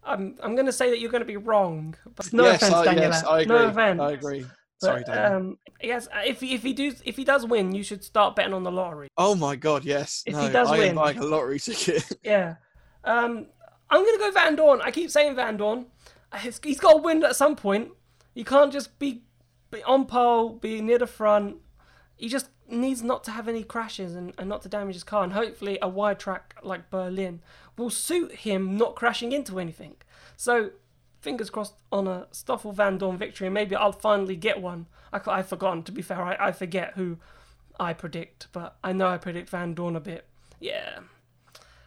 I'm 0.04 0.36
I'm 0.42 0.54
going 0.54 0.66
to 0.66 0.72
say 0.72 0.90
that 0.90 1.00
you're 1.00 1.10
going 1.10 1.22
to 1.22 1.26
be 1.26 1.36
wrong. 1.36 1.94
But 2.16 2.32
no 2.32 2.44
yes, 2.44 2.62
offense, 2.62 2.74
I, 2.74 2.84
Daniel 2.84 3.04
yes, 3.04 3.24
I 3.24 3.40
agree. 3.40 3.56
No 3.56 3.66
offense. 3.68 4.00
I 4.00 4.12
agree. 4.12 4.46
Sorry, 4.80 5.02
but, 5.06 5.32
um, 5.32 5.58
yes, 5.82 6.08
if 6.24 6.42
if 6.42 6.62
he 6.62 6.72
does 6.72 7.02
if 7.04 7.16
he 7.16 7.24
does 7.24 7.44
win, 7.44 7.74
you 7.74 7.82
should 7.82 8.04
start 8.04 8.36
betting 8.36 8.54
on 8.54 8.62
the 8.62 8.70
lottery. 8.70 9.08
Oh 9.16 9.34
my 9.34 9.56
god, 9.56 9.84
yes. 9.84 10.22
If 10.24 10.34
no, 10.34 10.42
he 10.42 10.48
does 10.50 10.68
I 10.68 10.78
win, 10.78 10.88
am 10.90 10.94
buying 10.94 11.18
a 11.18 11.24
lottery 11.24 11.58
ticket. 11.60 12.04
yeah. 12.22 12.56
Um, 13.04 13.46
I'm 13.90 14.04
gonna 14.04 14.18
go 14.18 14.30
Vandoorne. 14.32 14.80
I 14.82 14.90
keep 14.90 15.10
saying 15.10 15.34
Vandoorne. 15.34 15.86
He's 16.62 16.78
got 16.78 16.92
to 16.92 16.98
win 17.02 17.24
at 17.24 17.36
some 17.36 17.56
point. 17.56 17.90
You 18.34 18.44
can't 18.44 18.72
just 18.72 18.98
be, 18.98 19.22
be 19.70 19.82
on 19.84 20.04
pole, 20.04 20.50
be 20.50 20.80
near 20.82 20.98
the 20.98 21.06
front. 21.06 21.56
He 22.16 22.28
just 22.28 22.50
needs 22.68 23.02
not 23.02 23.24
to 23.24 23.30
have 23.30 23.48
any 23.48 23.62
crashes 23.62 24.14
and, 24.14 24.34
and 24.36 24.48
not 24.48 24.60
to 24.62 24.68
damage 24.68 24.94
his 24.94 25.04
car. 25.04 25.24
And 25.24 25.32
hopefully, 25.32 25.78
a 25.80 25.88
wide 25.88 26.18
track 26.18 26.54
like 26.62 26.90
Berlin 26.90 27.40
will 27.78 27.88
suit 27.90 28.32
him 28.32 28.76
not 28.76 28.94
crashing 28.94 29.32
into 29.32 29.58
anything. 29.58 29.96
So 30.36 30.70
fingers 31.20 31.50
crossed 31.50 31.74
on 31.90 32.06
a 32.06 32.26
Stoffel 32.32 32.72
Vandoorne 32.72 33.18
victory, 33.18 33.46
and 33.46 33.54
maybe 33.54 33.74
I'll 33.74 33.92
finally 33.92 34.36
get 34.36 34.60
one. 34.60 34.86
I, 35.12 35.20
I've 35.26 35.48
forgotten, 35.48 35.82
to 35.84 35.92
be 35.92 36.02
fair, 36.02 36.22
I, 36.22 36.48
I 36.48 36.52
forget 36.52 36.92
who 36.94 37.18
I 37.78 37.92
predict, 37.92 38.48
but 38.52 38.76
I 38.82 38.92
know 38.92 39.08
I 39.08 39.18
predict 39.18 39.50
Vandoorne 39.50 39.96
a 39.96 40.00
bit. 40.00 40.26
Yeah, 40.60 41.00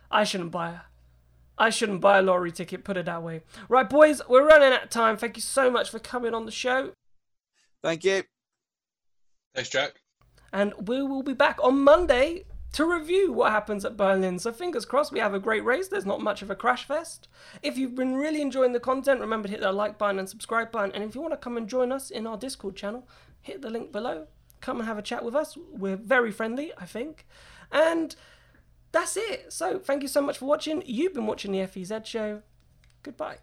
I 0.10 0.24
shouldn't 0.24 0.52
buy 0.52 0.82
I 1.62 1.70
shouldn't 1.70 2.02
buy 2.02 2.18
a 2.18 2.22
lottery 2.24 2.52
ticket, 2.52 2.84
put 2.84 2.98
it 2.98 3.06
that 3.06 3.22
way. 3.22 3.44
Right, 3.70 3.88
boys, 3.88 4.20
we're 4.28 4.48
running 4.48 4.74
out 4.74 4.86
of 4.86 4.90
time. 4.90 5.16
Thank 5.16 5.38
you 5.38 5.44
so 5.44 5.70
much 5.70 5.92
for 5.92 6.00
coming 6.00 6.34
on 6.34 6.46
the 6.46 6.52
show. 6.52 6.94
Thank 7.84 8.04
you. 8.04 8.24
Thanks, 9.54 9.70
Jack. 9.70 10.02
And 10.52 10.74
we 10.88 11.04
will 11.04 11.22
be 11.22 11.34
back 11.34 11.60
on 11.62 11.84
Monday 11.84 12.46
to 12.74 12.86
review 12.86 13.32
what 13.32 13.52
happens 13.52 13.84
at 13.84 13.98
Berlin. 13.98 14.40
So 14.40 14.52
fingers 14.52 14.86
crossed 14.86 15.12
we 15.12 15.20
have 15.20 15.34
a 15.34 15.40
great 15.40 15.64
race. 15.64 15.88
There's 15.88 16.06
not 16.06 16.22
much 16.22 16.42
of 16.42 16.50
a 16.50 16.56
crash 16.56 16.86
fest. 16.86 17.28
If 17.62 17.78
you've 17.78 17.96
been 17.96 18.16
really 18.16 18.42
enjoying 18.42 18.74
the 18.74 18.80
content, 18.80 19.20
remember 19.20 19.48
to 19.48 19.52
hit 19.52 19.62
that 19.62 19.76
like 19.76 19.98
button 19.98 20.20
and 20.20 20.30
subscribe 20.30 20.72
button. 20.72 20.92
And 20.94 21.04
if 21.04 21.16
you 21.16 21.22
want 21.22 21.34
to 21.34 21.38
come 21.38 21.58
and 21.58 21.68
join 21.68 21.92
us 21.92 22.10
in 22.10 22.26
our 22.26 22.38
Discord 22.38 22.76
channel, 22.76 23.08
hit 23.42 23.62
the 23.62 23.70
link 23.70 23.92
below. 23.92 24.28
Come 24.62 24.80
and 24.80 24.88
have 24.88 24.98
a 24.98 25.02
chat 25.02 25.26
with 25.26 25.36
us. 25.36 25.58
We're 25.72 25.98
very 25.98 26.32
friendly, 26.32 26.72
I 26.78 26.86
think. 26.86 27.26
And 27.72 28.16
that's 28.92 29.18
it. 29.18 29.52
So 29.52 29.80
thank 29.80 30.02
you 30.02 30.08
so 30.08 30.22
much 30.22 30.38
for 30.38 30.46
watching. 30.46 30.84
You've 30.86 31.14
been 31.14 31.28
watching 31.28 31.52
the 31.52 31.66
FEZ 31.66 32.08
show. 32.08 32.42
Goodbye. 33.04 33.38